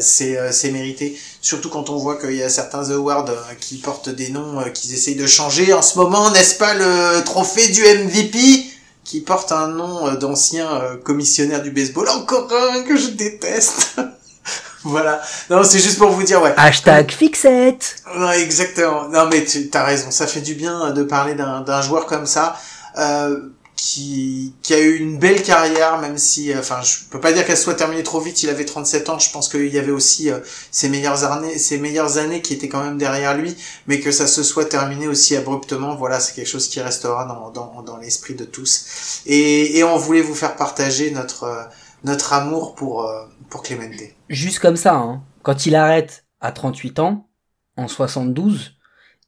[0.02, 1.18] C'est c'est mérité.
[1.42, 3.26] Surtout quand on voit qu'il y a certains awards
[3.60, 7.70] qui portent des noms qu'ils essayent de changer en ce moment, n'est-ce pas le trophée
[7.70, 8.73] du MVP
[9.04, 13.96] qui porte un nom euh, d'ancien euh, commissionnaire du baseball, encore un que je déteste.
[14.84, 15.22] voilà.
[15.50, 16.54] Non, c'est juste pour vous dire, ouais.
[16.58, 17.98] Hashtag Fixette.
[18.18, 19.10] Ouais, exactement.
[19.10, 20.12] Non, mais tu as raison.
[20.12, 22.56] Ça fait du bien de parler d'un d'un joueur comme ça,
[22.98, 23.40] euh,
[23.84, 27.46] qui, qui a eu une belle carrière, même si, euh, enfin, je peux pas dire
[27.46, 28.42] qu'elle soit terminée trop vite.
[28.42, 29.20] Il avait 37 ans.
[29.20, 30.40] Je pense qu'il y avait aussi euh,
[30.72, 33.58] ses meilleures années, ses meilleures années qui étaient quand même derrière lui,
[33.88, 35.98] mais que ça se soit terminé aussi abruptement.
[35.98, 39.22] Voilà, c'est quelque chose qui restera dans, dans, dans l'esprit de tous.
[39.26, 41.64] Et, et on voulait vous faire partager notre, euh,
[42.06, 44.00] notre amour pour, euh, pour Clemente.
[44.30, 45.24] Juste comme ça, hein.
[45.42, 47.28] Quand il arrête à 38 ans,
[47.76, 48.78] en 72,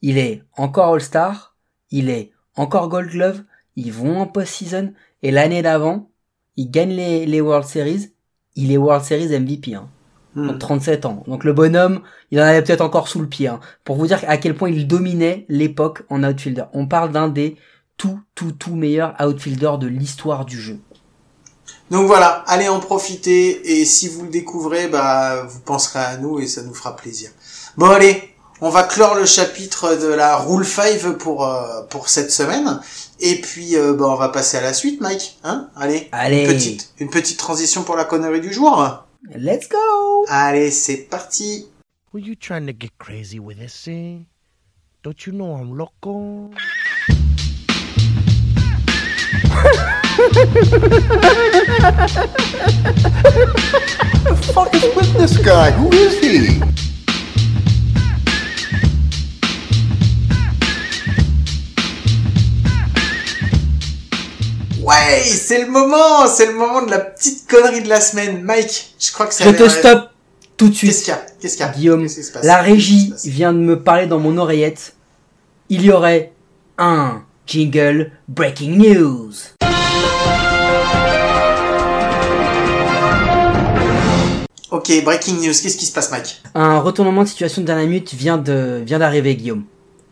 [0.02, 1.58] il est encore All-Star,
[1.92, 3.44] il est encore Gold Glove,
[3.76, 6.10] ils vont en post-season, et l'année d'avant,
[6.56, 8.12] il gagne les, les World Series,
[8.56, 9.90] il est World Series MVP, hein.
[10.36, 10.48] Hmm.
[10.48, 11.24] Donc 37 ans.
[11.28, 14.20] Donc le bonhomme, il en avait peut-être encore sous le pied, hein, pour vous dire
[14.28, 16.66] à quel point il dominait l'époque en outfielder.
[16.74, 17.56] On parle d'un des
[17.98, 20.80] tout, tout, tout meilleurs outfielders de l'histoire du jeu.
[21.90, 26.40] Donc voilà, allez en profiter et si vous le découvrez, bah vous penserez à nous
[26.40, 27.30] et ça nous fera plaisir.
[27.78, 32.32] Bon allez, on va clore le chapitre de la Rule 5 pour euh, pour cette
[32.32, 32.80] semaine
[33.20, 35.38] et puis euh, bah on va passer à la suite, Mike.
[35.44, 35.70] Hein?
[35.76, 36.44] Allez, Allez.
[36.44, 39.06] Une petite une petite transition pour la connerie du jour.
[39.34, 40.26] Let's go!
[40.28, 41.68] Allez, c'est parti.
[42.14, 44.28] Were you trying to get crazy with this thing?
[45.04, 46.52] Don't you know I'm loco?
[54.54, 55.72] fuck is with this guy?
[55.72, 56.85] Who is he?
[64.86, 68.44] Ouais, c'est le moment, c'est le moment de la petite connerie de la semaine.
[68.44, 70.10] Mike, je crois que ça Je te stoppe
[70.58, 71.06] tout de Qu'est-ce suite.
[71.06, 71.26] qu'il y a?
[71.42, 71.72] Qu'est-ce qu'il y a?
[71.72, 72.46] Guillaume, Qu'est-ce passe?
[72.46, 74.94] la Qu'est-ce régie vient de me parler dans mon oreillette.
[75.70, 76.34] Il y aurait
[76.78, 79.32] un jingle breaking news.
[84.72, 86.42] Ok, breaking news, qu'est-ce qui se passe, Mike?
[86.54, 89.64] Un retournement de situation de dernière minute vient de vient d'arriver, Guillaume.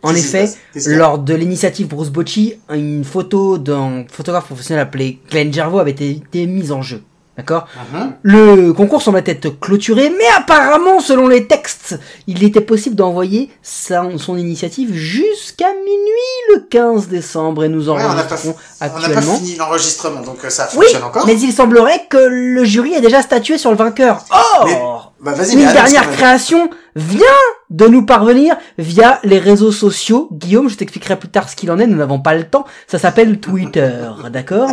[0.03, 0.49] En effet,
[0.87, 6.45] lors de l'initiative Bruce Bocci, une photo d'un photographe professionnel appelé Glenn Gervaux avait été,
[6.45, 7.01] mise en jeu.
[7.35, 7.65] D'accord?
[7.93, 8.13] Mhm.
[8.21, 14.37] Le concours semblait être clôturé, mais apparemment, selon les textes, il était possible d'envoyer son
[14.37, 18.89] initiative jusqu'à minuit le 15 décembre et nous Ouais, on n'a pas, enregistrons on n'a
[18.89, 19.35] pas actuellement.
[19.37, 21.25] fini l'enregistrement, donc euh, ça Oui, fonctionne encore.
[21.25, 24.23] mais il semblerait que le jury ait déjà statué sur le vainqueur.
[24.29, 27.23] Or, Bah vas-y, une dernière création vient
[27.69, 30.27] de nous parvenir via les réseaux sociaux.
[30.33, 32.65] Guillaume, je t'expliquerai plus tard ce qu'il en est, nous n'avons pas le temps.
[32.87, 34.69] Ça s'appelle Twitter, d'accord?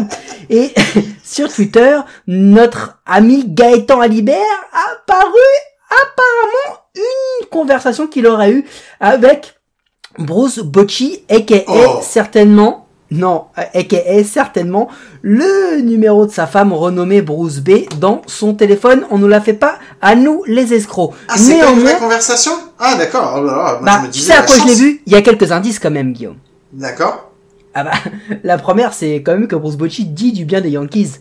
[0.48, 0.74] Et
[1.24, 4.36] sur Twitter, notre ami Gaëtan Alibert
[4.72, 5.48] a paru
[5.88, 8.64] apparemment une conversation qu'il aurait eue
[8.98, 9.54] avec
[10.18, 12.00] Bruce Bocci, aka Oh.
[12.02, 12.79] certainement,
[13.10, 14.88] non, aka certainement
[15.22, 19.04] le numéro de sa femme renommée Bruce B dans son téléphone.
[19.10, 21.12] On nous la fait pas à nous les escrocs.
[21.28, 22.52] Ah, c'est pas une vraie conversation?
[22.78, 23.34] Ah, d'accord.
[23.36, 25.02] Oh là là, moi, bah, je me tu sais à quoi je l'ai vu?
[25.06, 26.36] Il y a quelques indices quand même, Guillaume.
[26.72, 27.32] D'accord.
[27.74, 27.90] Ah bah,
[28.44, 31.14] la première, c'est quand même que Bruce Bocci dit du bien des Yankees.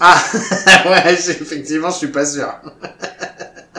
[0.00, 0.16] Ah,
[0.86, 2.48] ouais, effectivement, je suis pas sûr.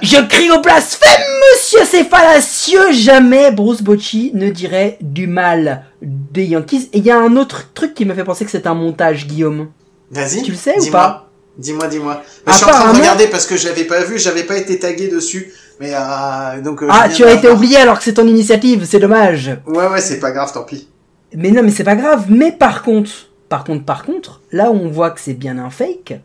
[0.01, 1.21] Je crie au blasphème,
[1.53, 2.91] monsieur, c'est fallacieux.
[2.91, 6.89] Jamais Bruce Bocci ne dirait du mal des Yankees.
[6.93, 9.25] Et il y a un autre truc qui me fait penser que c'est un montage,
[9.25, 9.69] Guillaume.
[10.11, 10.43] Vas-y.
[10.43, 12.21] Tu le sais ou pas Dis-moi, dis-moi.
[12.45, 14.77] Bah, je suis en train de regarder parce que j'avais pas vu, j'avais pas été
[14.77, 15.53] tagué dessus.
[15.79, 16.83] Mais euh, donc.
[16.83, 19.57] euh, Ah, je tu as été oublié alors que c'est ton initiative, c'est dommage.
[19.65, 20.89] Ouais, ouais, c'est pas grave, tant pis.
[21.33, 22.25] Mais non, mais c'est pas grave.
[22.27, 25.69] Mais par contre, par contre, par contre, là où on voit que c'est bien un
[25.69, 26.19] fake,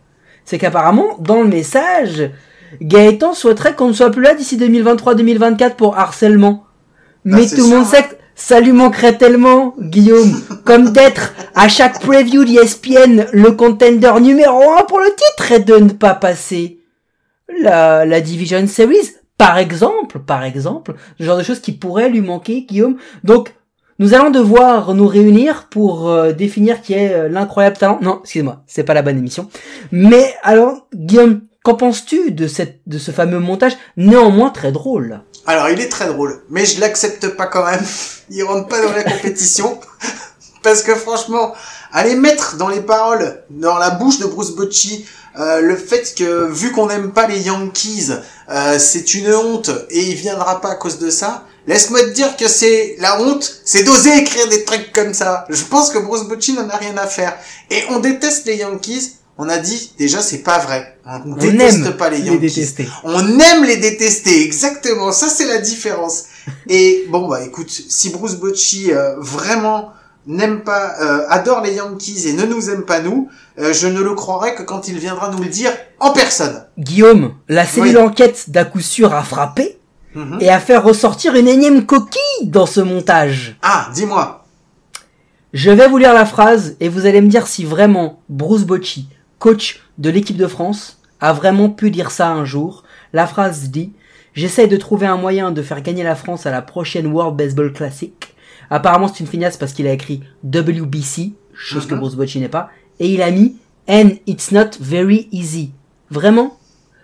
[0.44, 2.28] c'est qu'apparemment, dans le message,
[2.80, 6.64] Gaëtan souhaiterait qu'on ne soit plus là d'ici 2023-2024 pour harcèlement.
[7.24, 11.34] Mais Ah, c'est tout le monde sait que ça lui manquerait tellement, Guillaume, comme d'être
[11.54, 16.14] à chaque preview d'ESPN le contender numéro un pour le titre et de ne pas
[16.14, 16.78] passer
[17.62, 22.20] la, la Division Series, par exemple, par exemple, ce genre de choses qui pourraient lui
[22.20, 22.96] manquer, Guillaume.
[23.24, 23.54] Donc,
[23.98, 27.98] nous allons devoir nous réunir pour euh, définir qui est euh, l'incroyable talent.
[28.00, 29.50] Non, excuse-moi, c'est pas la bonne émission.
[29.92, 35.20] Mais alors, Guillaume, qu'en penses-tu de cette, de ce fameux montage, néanmoins très drôle?
[35.46, 37.84] Alors, il est très drôle, mais je l'accepte pas quand même.
[38.30, 39.80] Il rentre pas dans la compétition.
[40.62, 41.54] Parce que franchement,
[41.92, 45.06] aller mettre dans les paroles, dans la bouche de Bruce Bocci,
[45.38, 48.10] euh, le fait que, vu qu'on n'aime pas les Yankees,
[48.50, 52.36] euh, c'est une honte et il viendra pas à cause de ça, laisse-moi te dire
[52.36, 55.46] que c'est la honte, c'est d'oser écrire des trucs comme ça.
[55.48, 57.36] Je pense que Bruce Bocci n'en a rien à faire.
[57.70, 59.12] Et on déteste les Yankees,
[59.42, 60.98] on a dit, déjà, c'est pas vrai.
[61.06, 62.40] On, On déteste aime pas les les Yankees.
[62.40, 62.88] détester.
[63.04, 65.12] On aime les détester, exactement.
[65.12, 66.24] Ça, c'est la différence.
[66.68, 69.92] Et bon, bah écoute, si Bruce Bocci euh, vraiment
[70.26, 73.28] n'aime pas, euh, adore les Yankees et ne nous aime pas nous,
[73.58, 76.64] euh, je ne le croirai que quand il viendra nous le dire en personne.
[76.78, 78.02] Guillaume, la cellule Oui.
[78.04, 79.78] enquête d'à coup sûr a frappé
[80.14, 80.38] Mhm.
[80.40, 83.56] et a fait ressortir une énième coquille dans ce montage.
[83.62, 84.44] Ah, dis-moi.
[85.52, 89.08] Je vais vous lire la phrase et vous allez me dire si vraiment Bruce Bocci,
[89.40, 92.84] coach de l'équipe de France, a vraiment pu dire ça un jour.
[93.12, 93.92] La phrase dit
[94.34, 97.72] J'essaie de trouver un moyen de faire gagner la France à la prochaine World Baseball
[97.72, 98.12] Classic.
[98.70, 102.00] Apparemment, c'est une finasse parce qu'il a écrit WBC, chose que Mhm.
[102.00, 102.70] Bruce Bocci n'est pas,
[103.00, 103.56] et il a mis
[103.88, 105.72] And it's not very easy.
[106.10, 106.56] Vraiment?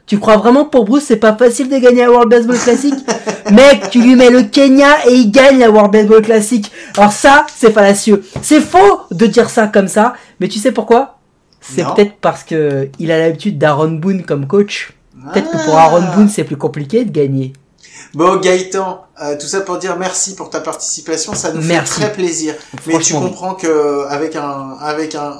[0.07, 2.95] Tu crois vraiment pour Bruce c'est pas facile de gagner la World Baseball Classic?
[3.51, 6.70] Mec, tu lui mets le Kenya et il gagne la World Baseball Classic.
[6.97, 8.22] Alors ça, c'est fallacieux.
[8.41, 11.15] C'est faux de dire ça comme ça, mais tu sais pourquoi?
[11.74, 14.92] C'est peut-être parce que il a l'habitude d'Aaron Boone comme coach.
[15.32, 15.76] Peut-être que pour.
[15.76, 17.52] Aaron Boone, c'est plus compliqué de gagner.
[18.14, 21.94] Bon, Gaëtan, euh, tout ça pour dire merci pour ta participation, ça nous Merci.
[21.94, 22.54] fait très plaisir.
[22.86, 23.20] Mais tu oui.
[23.20, 25.34] comprends que avec un, avec un,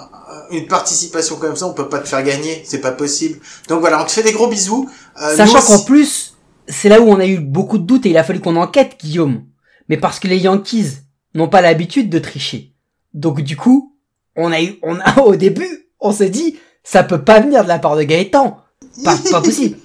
[0.51, 3.39] une participation comme ça, on peut pas te faire gagner, c'est pas possible.
[3.69, 4.89] Donc voilà, on te fait des gros bisous.
[5.23, 6.35] Euh, Sachant qu'en plus,
[6.69, 8.97] c'est là où on a eu beaucoup de doutes et il a fallu qu'on enquête,
[9.01, 9.45] Guillaume.
[9.89, 10.99] Mais parce que les Yankees
[11.35, 12.73] n'ont pas l'habitude de tricher.
[13.15, 13.95] Donc du coup,
[14.35, 17.69] on a eu, on a, au début, on s'est dit, ça peut pas venir de
[17.69, 18.59] la part de Gaëtan.
[19.05, 19.79] Pas, pas possible.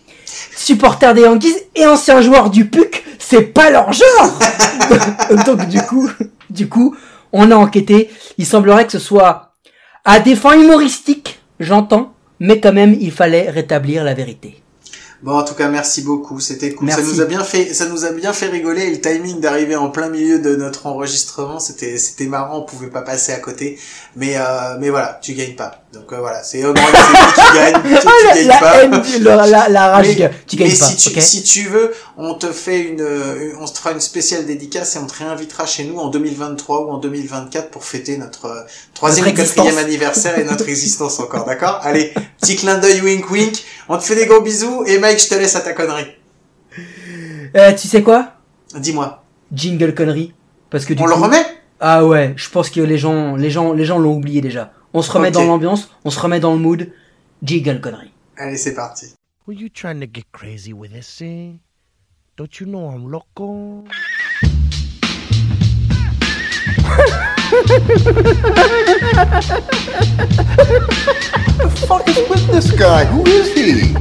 [0.56, 4.40] Supporter des Yankees et ancien joueur du PUC, c'est pas leur genre!
[5.46, 6.10] Donc du coup,
[6.50, 6.96] du coup,
[7.34, 8.10] on a enquêté.
[8.38, 9.54] Il semblerait que ce soit
[10.06, 14.61] à des fins humoristiques, j'entends, mais quand même, il fallait rétablir la vérité.
[15.24, 16.40] Bon, en tout cas, merci beaucoup.
[16.40, 16.92] C'était cool.
[16.92, 18.84] Ça nous a bien fait, ça nous a bien fait rigoler.
[18.84, 22.60] Et le timing d'arriver en plein milieu de notre enregistrement, c'était, c'était marrant.
[22.60, 23.78] On pouvait pas passer à côté.
[24.16, 25.82] Mais, euh, mais voilà, tu gagnes pas.
[25.94, 27.74] Donc euh, voilà, c'est Ogre, c'est lui qui gagne.
[28.02, 28.84] Tu, tu gagnes la, pas.
[28.84, 30.86] haine la, la, la rage, Mais, tu gagnes mais pas.
[30.86, 34.46] si tu, si tu veux, on te fait une, euh, on se fera une spéciale
[34.46, 38.46] dédicace et on te réinvitera chez nous en 2023 ou en 2024 pour fêter notre
[38.46, 38.62] euh,
[38.94, 41.80] troisième ou Notre quatrième anniversaire et notre existence encore, d'accord?
[41.84, 43.64] Allez, petit clin d'œil wink wink.
[43.90, 46.08] On te fait des gros bisous et Mike, je te laisse à ta connerie.
[47.54, 48.32] Euh, tu sais quoi?
[48.78, 49.26] Dis-moi.
[49.52, 50.34] Jingle connerie.
[50.70, 51.46] Parce que du On coup, le remet?
[51.82, 54.72] Ah ouais, je pense que les gens, les gens, les gens l'ont oublié déjà.
[54.94, 56.88] On se remet dans l'ambiance, on se remet dans le mood.
[57.44, 58.14] Jingle connerie.
[58.38, 59.08] Allez, c'est parti.
[59.46, 61.60] Were you trying to get crazy with this thing?
[62.38, 63.84] Don't you know I'm loco?
[71.86, 73.04] fuck is with this guy?
[73.04, 73.94] Who is he?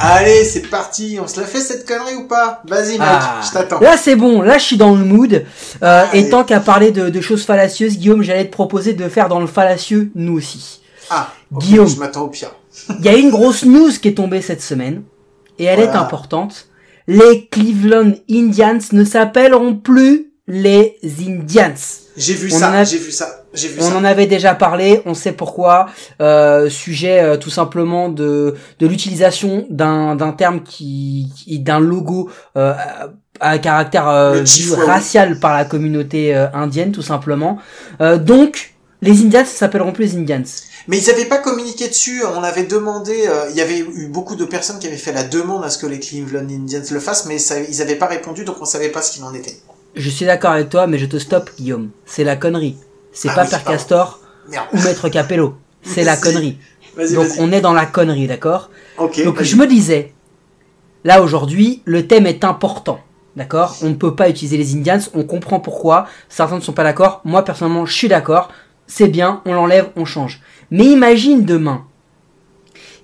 [0.00, 1.18] Allez, c'est parti.
[1.22, 2.62] On se la fait cette connerie ou pas?
[2.66, 3.40] Vas-y, Mike, Ah.
[3.46, 3.80] je t'attends.
[3.80, 5.44] Là c'est bon, là je suis dans le mood.
[5.82, 9.28] Euh, et tant qu'à parler de, de choses fallacieuses, Guillaume, j'allais te proposer de faire
[9.28, 10.80] dans le fallacieux nous aussi.
[11.10, 11.88] Ah, Guillaume.
[11.88, 12.50] je m'attends au pire.
[12.98, 15.02] Il y a une grosse news qui est tombée cette semaine
[15.58, 16.68] et elle est importante.
[17.06, 21.74] Les Cleveland Indians ne s'appelleront plus les Indians.
[22.16, 23.96] J'ai vu On ça, a- j'ai vu ça, vu On ça.
[23.96, 25.86] en avait déjà parlé, on sait pourquoi.
[26.20, 32.30] Euh, sujet euh, tout simplement de de l'utilisation d'un d'un terme qui, qui- d'un logo
[32.56, 32.72] euh,
[33.40, 34.44] à, à caractère euh,
[34.86, 37.58] racial par la communauté euh, indienne tout simplement.
[38.00, 40.42] Euh, donc les Indians s'appelleront plus les Indians.
[40.88, 42.22] Mais ils avaient pas communiqué dessus.
[42.36, 43.24] On avait demandé.
[43.26, 45.78] euh, il y avait eu beaucoup de personnes qui avaient fait la demande à ce
[45.78, 48.88] que les Cleveland Indians le fassent, mais ça, ils avaient pas répondu, donc on savait
[48.90, 49.56] pas ce qu'il en était.
[49.94, 51.90] Je suis d'accord avec toi, mais je te stoppe Guillaume.
[52.06, 52.76] C'est la connerie.
[53.12, 53.64] C'est Ah pas oui, Père.
[53.64, 54.66] Castor Merde.
[54.72, 55.54] ou Maître Capello.
[55.82, 56.58] C'est la connerie.
[57.14, 58.70] Donc on est dans la connerie, d'accord.
[58.98, 60.12] Donc je me disais,
[61.04, 63.00] là aujourd'hui, le thème est important.
[63.36, 66.06] D'accord On ne peut pas utiliser les Indians, on comprend pourquoi.
[66.28, 67.20] Certains ne sont pas d'accord.
[67.24, 68.50] Moi personnellement, je suis d'accord.
[68.86, 70.40] C'est bien, on l'enlève, on change.
[70.70, 71.84] Mais imagine demain.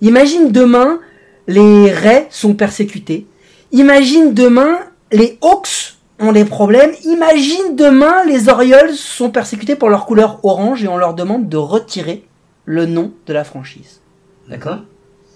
[0.03, 0.99] Imagine demain,
[1.47, 3.27] les Rays sont persécutés.
[3.73, 4.79] Imagine demain,
[5.13, 6.93] les Hawks ont des problèmes.
[7.05, 11.57] Imagine demain, les Orioles sont persécutés pour leur couleur orange et on leur demande de
[11.57, 12.27] retirer
[12.65, 14.01] le nom de la franchise.
[14.49, 14.79] D'accord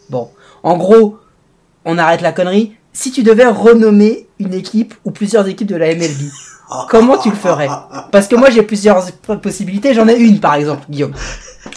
[0.09, 0.31] Bon,
[0.62, 1.18] en gros,
[1.85, 2.72] on arrête la connerie.
[2.93, 6.31] Si tu devais renommer une équipe ou plusieurs équipes de la MLB,
[6.89, 7.68] comment tu le ferais?
[8.11, 9.05] Parce que moi j'ai plusieurs
[9.41, 11.14] possibilités, j'en ai une par exemple, Guillaume.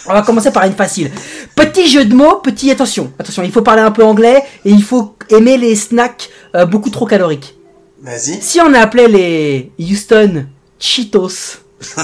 [0.06, 1.10] On va commencer par une facile.
[1.54, 3.12] Petit jeu de mots, petit attention.
[3.18, 6.90] Attention, il faut parler un peu anglais et il faut aimer les snacks euh, beaucoup
[6.90, 7.56] trop caloriques.
[8.04, 8.40] Vas-y.
[8.42, 10.46] Si on appelait les Houston
[10.78, 11.58] Cheetos.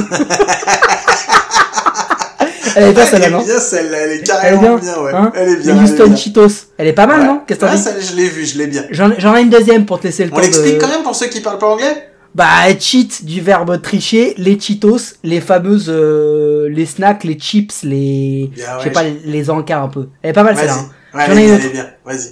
[2.76, 5.12] Elle est bien celle-là, elle est non bien celle-là, elle est Elle carrément bien, ouais.
[5.12, 5.64] hein elle est bien.
[5.74, 6.16] Les elle est Houston bien.
[6.16, 6.48] Cheetos.
[6.78, 7.26] Elle est pas mal, Ouais.
[7.26, 8.84] non Qu'est-ce que t'en Ah, dis je l'ai vu, je l'ai bien.
[8.90, 10.80] J'en j'en ai une deuxième pour te laisser le On temps l'explique de...
[10.80, 12.46] quand même pour ceux qui parlent pas anglais Bah,
[12.78, 18.66] cheat du verbe tricher, les Cheetos, les fameuses, euh, les snacks, les chips, les, Bien,
[18.78, 20.09] je sais pas, je- les, encas un peu.
[20.22, 20.74] Elle est pas mal celle-là.
[20.74, 20.90] hein.
[21.12, 21.64] Ouais, J'en elle ai une autre.
[21.66, 21.90] elle bien.
[22.05, 22.30] Vas-y.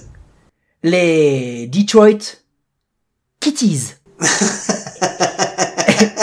[0.83, 2.38] Les Detroit
[3.39, 3.93] Kitties.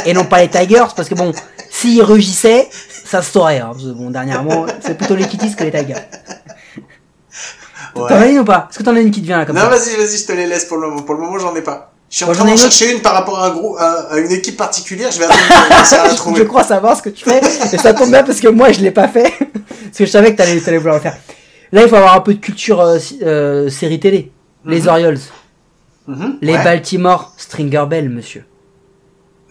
[0.05, 1.33] Et non pas les Tigers, parce que bon,
[1.71, 2.69] s'ils rugissaient,
[3.05, 3.59] ça se saurait.
[3.59, 5.95] Hein, bon, dernièrement, c'est plutôt les Kitties que les Tigers.
[7.97, 8.09] Ouais.
[8.09, 8.69] T'en as une ou pas?
[8.71, 10.33] Est-ce que t'en as une qui te vient là comme Non, vas-y, vas-y, je te
[10.33, 11.03] les laisse pour le moment.
[11.03, 11.93] Pour le moment, j'en ai pas.
[12.11, 14.19] Je suis en Moi, train d'en chercher une par rapport à un groupe, à, à
[14.19, 15.11] une équipe particulière.
[15.11, 16.47] Je vais attendre de la je trouver.
[16.47, 17.41] crois savoir ce que tu fais
[17.73, 20.33] et ça tombe bien parce que moi je l'ai pas fait parce que je savais
[20.33, 21.17] que t'allais allais vouloir le faire.
[21.73, 24.31] Là il faut avoir un peu de culture euh, euh, série télé.
[24.65, 25.19] Les Orioles,
[26.09, 26.63] Mhm, les ouais.
[26.65, 28.45] Baltimore Stringer Bell, monsieur.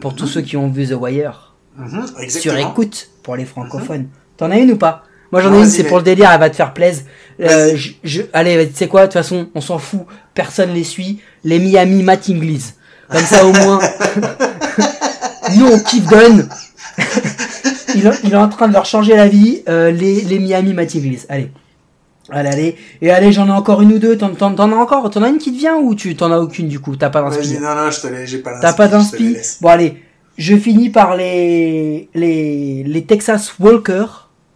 [0.02, 4.08] Pour tous ceux qui ont vu The Wire, Mhm, sur écoute pour les francophones.
[4.38, 5.04] T'en as une ou pas?
[5.32, 7.04] Moi j'en ai une, c'est pour le délire, elle va te faire plaisir.
[7.42, 10.02] Euh, je, je- allez, tu sais quoi, de toute façon, on s'en fout,
[10.34, 11.20] personne les suit.
[11.44, 12.74] Les Miami Mattinglis.
[13.10, 13.80] Comme ça au moins.
[15.58, 16.04] Nous on kiffe
[17.96, 20.74] il, est- il est en train de leur changer la vie, euh, les, les Miami
[20.74, 21.24] Mattinglis.
[21.30, 21.52] Allez.
[22.30, 22.76] Allez, allez.
[23.02, 24.18] Et allez, j'en ai encore une ou deux.
[24.18, 25.10] T'en, t'en, t'en as encore?
[25.10, 26.96] T'en as une qui te vient ou tu t'en as aucune du coup?
[26.96, 27.60] T'as pas d'inspi?
[27.60, 29.58] Non, non, je te l'ai, j'ai pas T'as pas d'inspi, d'inspi.
[29.62, 30.04] Bon allez,
[30.38, 34.06] je finis par les les les Texas Walker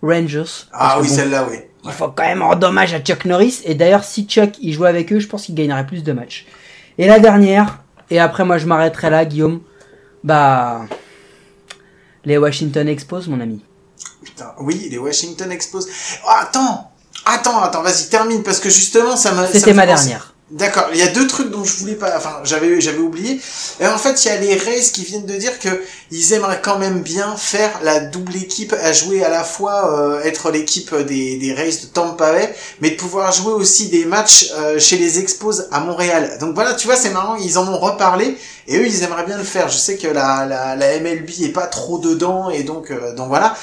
[0.01, 0.67] Rangers.
[0.73, 1.57] Ah oui, bon, celle-là, oui.
[1.85, 3.61] Il faut quand même rendre hommage à Chuck Norris.
[3.65, 6.45] Et d'ailleurs, si Chuck il jouait avec eux, je pense qu'il gagnerait plus de matchs.
[6.97, 9.61] Et la dernière, et après moi je m'arrêterai là, Guillaume.
[10.23, 10.81] Bah
[12.25, 13.63] les Washington Expos, mon ami.
[14.23, 15.87] Putain, oui, les Washington Expos.
[16.25, 16.88] Oh, attends,
[17.29, 19.47] attends, attends, vas-y, termine parce que justement, ça m'a.
[19.47, 20.33] C'était ma dernière.
[20.51, 23.39] D'accord, il y a deux trucs dont je voulais pas, enfin j'avais j'avais oublié.
[23.79, 25.69] Et en fait, il y a les Rays qui viennent de dire que
[26.09, 30.23] ils aimeraient quand même bien faire la double équipe à jouer à la fois euh,
[30.23, 34.49] être l'équipe des des Rays de Tampa Bay, mais de pouvoir jouer aussi des matchs
[34.57, 36.39] euh, chez les Expos à Montréal.
[36.39, 38.35] Donc voilà, tu vois, c'est marrant, ils en ont reparlé
[38.67, 39.69] et eux ils aimeraient bien le faire.
[39.69, 43.27] Je sais que la la, la MLB est pas trop dedans et donc euh, donc
[43.27, 43.55] voilà.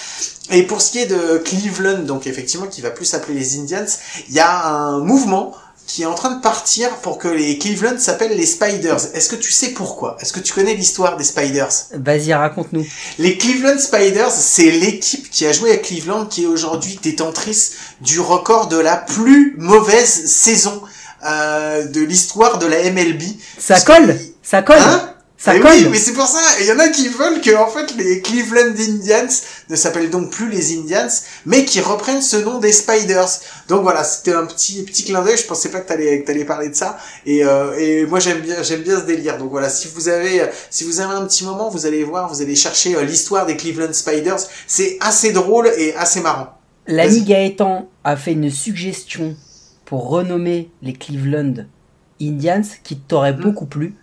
[0.52, 3.84] Et pour ce qui est de Cleveland, donc effectivement qui va plus s'appeler les Indians,
[4.28, 5.52] il y a un mouvement
[5.86, 8.98] qui est en train de partir pour que les Cleveland s'appellent les Spiders.
[9.14, 10.16] Est-ce que tu sais pourquoi?
[10.20, 11.68] Est-ce que tu connais l'histoire des Spiders?
[11.94, 12.84] Vas-y, raconte-nous.
[13.18, 18.18] Les Cleveland Spiders, c'est l'équipe qui a joué à Cleveland qui est aujourd'hui détentrice du
[18.20, 20.82] record de la plus mauvaise saison
[21.26, 23.22] euh, de l'histoire de la MLB.
[23.58, 24.78] Ça Parce colle que- Ça colle?
[24.78, 25.12] Hein?
[25.38, 26.40] Ça mais oui, mais c'est pour ça.
[26.60, 29.28] Il y en a qui veulent que en fait les Cleveland Indians
[29.68, 31.08] ne s'appellent donc plus les Indians,
[31.44, 33.28] mais qui reprennent ce nom des Spiders.
[33.68, 35.36] Donc voilà, c'était un petit petit clin d'œil.
[35.36, 36.96] Je pensais pas que t'allais que t'allais parler de ça.
[37.26, 39.36] Et, euh, et moi j'aime bien j'aime bien ce délire.
[39.36, 42.40] Donc voilà, si vous avez si vous avez un petit moment, vous allez voir, vous
[42.40, 44.38] allez chercher euh, l'histoire des Cleveland Spiders.
[44.66, 46.48] C'est assez drôle et assez marrant.
[46.86, 47.22] L'ami.
[47.22, 49.36] Gaëtan a fait une suggestion
[49.84, 51.66] pour renommer les Cleveland
[52.22, 53.42] Indians qui t'aurait Hmm.
[53.42, 53.94] beaucoup plu.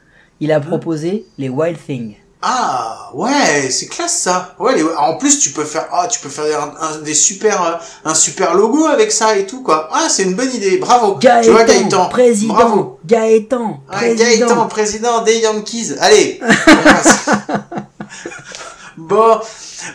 [0.43, 2.15] Il a proposé les Wild Things.
[2.41, 4.53] Ah ouais, c'est classe ça.
[4.59, 7.63] Ouais, les- en plus tu peux faire ah tu peux faire un, un- des super
[7.63, 7.71] euh,
[8.03, 9.87] un super logo avec ça et tout quoi.
[9.93, 10.79] Ah c'est une bonne idée.
[10.79, 11.17] Bravo.
[11.21, 12.09] tu vois Gaëtan, Gaëtan.
[12.09, 12.99] président, Bravo.
[13.05, 14.47] Gaëtan, Ouais, président.
[14.47, 15.93] Gaëtan, président des Yankees.
[16.01, 16.41] Allez.
[18.97, 19.39] bon,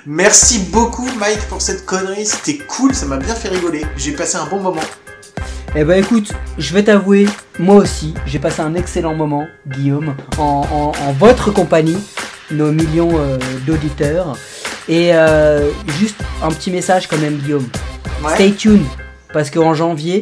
[0.07, 2.25] merci beaucoup Mike pour cette connerie.
[2.25, 3.85] C'était cool, ça m'a bien fait rigoler.
[3.99, 4.81] J'ai passé un bon moment.
[5.75, 7.27] Eh ben écoute, je vais t'avouer,
[7.59, 11.99] moi aussi, j'ai passé un excellent moment, Guillaume, en, en- en votre compagnie,
[12.51, 14.37] nos millions euh, d'auditeurs.
[14.89, 17.69] Et euh, juste un petit message quand même, Guillaume.
[18.25, 18.35] Ouais.
[18.35, 18.87] Stay tuned,
[19.33, 20.21] parce qu'en janvier,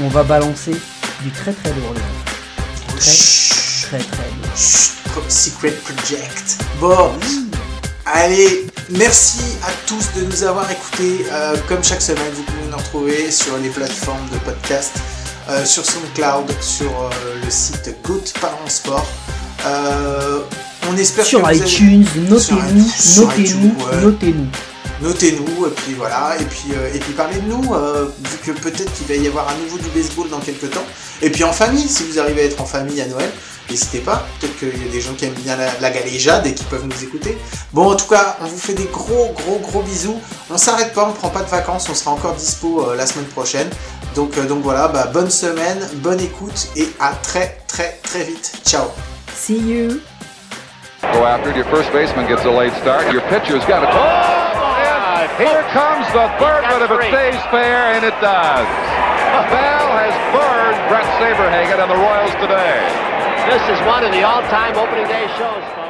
[0.00, 0.72] on va balancer
[1.22, 1.94] du très très lourd.
[2.96, 3.10] Très
[3.82, 5.24] très très lourd.
[5.28, 6.58] Secret Project.
[6.80, 7.10] Bon,
[8.06, 11.26] allez, merci à tous de nous avoir écoutés.
[11.30, 14.92] Euh, comme chaque semaine, vous pouvez nous retrouver sur les plateformes de podcast,
[15.48, 17.10] euh, sur SoundCloud, sur euh,
[17.44, 19.06] le site Goat Parents Sport.
[20.90, 22.04] On espère Sur que avez- iTunes,
[22.38, 24.46] Sur notez-nous, notez-nous, notez-nous.
[25.04, 28.58] Notez-nous, et puis voilà, et puis, euh, et puis parlez de nous, euh, vu que
[28.58, 30.84] peut-être qu'il va y avoir à nouveau du baseball dans quelques temps.
[31.20, 33.30] Et puis en famille, si vous arrivez à être en famille à Noël,
[33.68, 36.54] n'hésitez pas, peut-être qu'il y a des gens qui aiment bien la, la galéjade et
[36.54, 37.36] qui peuvent nous écouter.
[37.74, 40.18] Bon, en tout cas, on vous fait des gros, gros, gros bisous.
[40.50, 43.26] On s'arrête pas, on prend pas de vacances, on sera encore dispo euh, la semaine
[43.26, 43.68] prochaine.
[44.14, 48.52] Donc, euh, donc voilà, bah, bonne semaine, bonne écoute, et à très, très, très vite.
[48.64, 48.84] Ciao
[49.34, 50.00] See you.
[51.12, 51.56] Go after it.
[51.56, 53.12] Your first baseman gets a late start.
[53.12, 53.90] Your pitcher's got a.
[53.92, 54.53] Oh!
[55.38, 58.68] Here comes the third, but if it stays fair, and it does.
[59.50, 62.80] Bell has burned Brett Saberhagen and the Royals today.
[63.48, 65.83] This is one of the all-time opening day shows.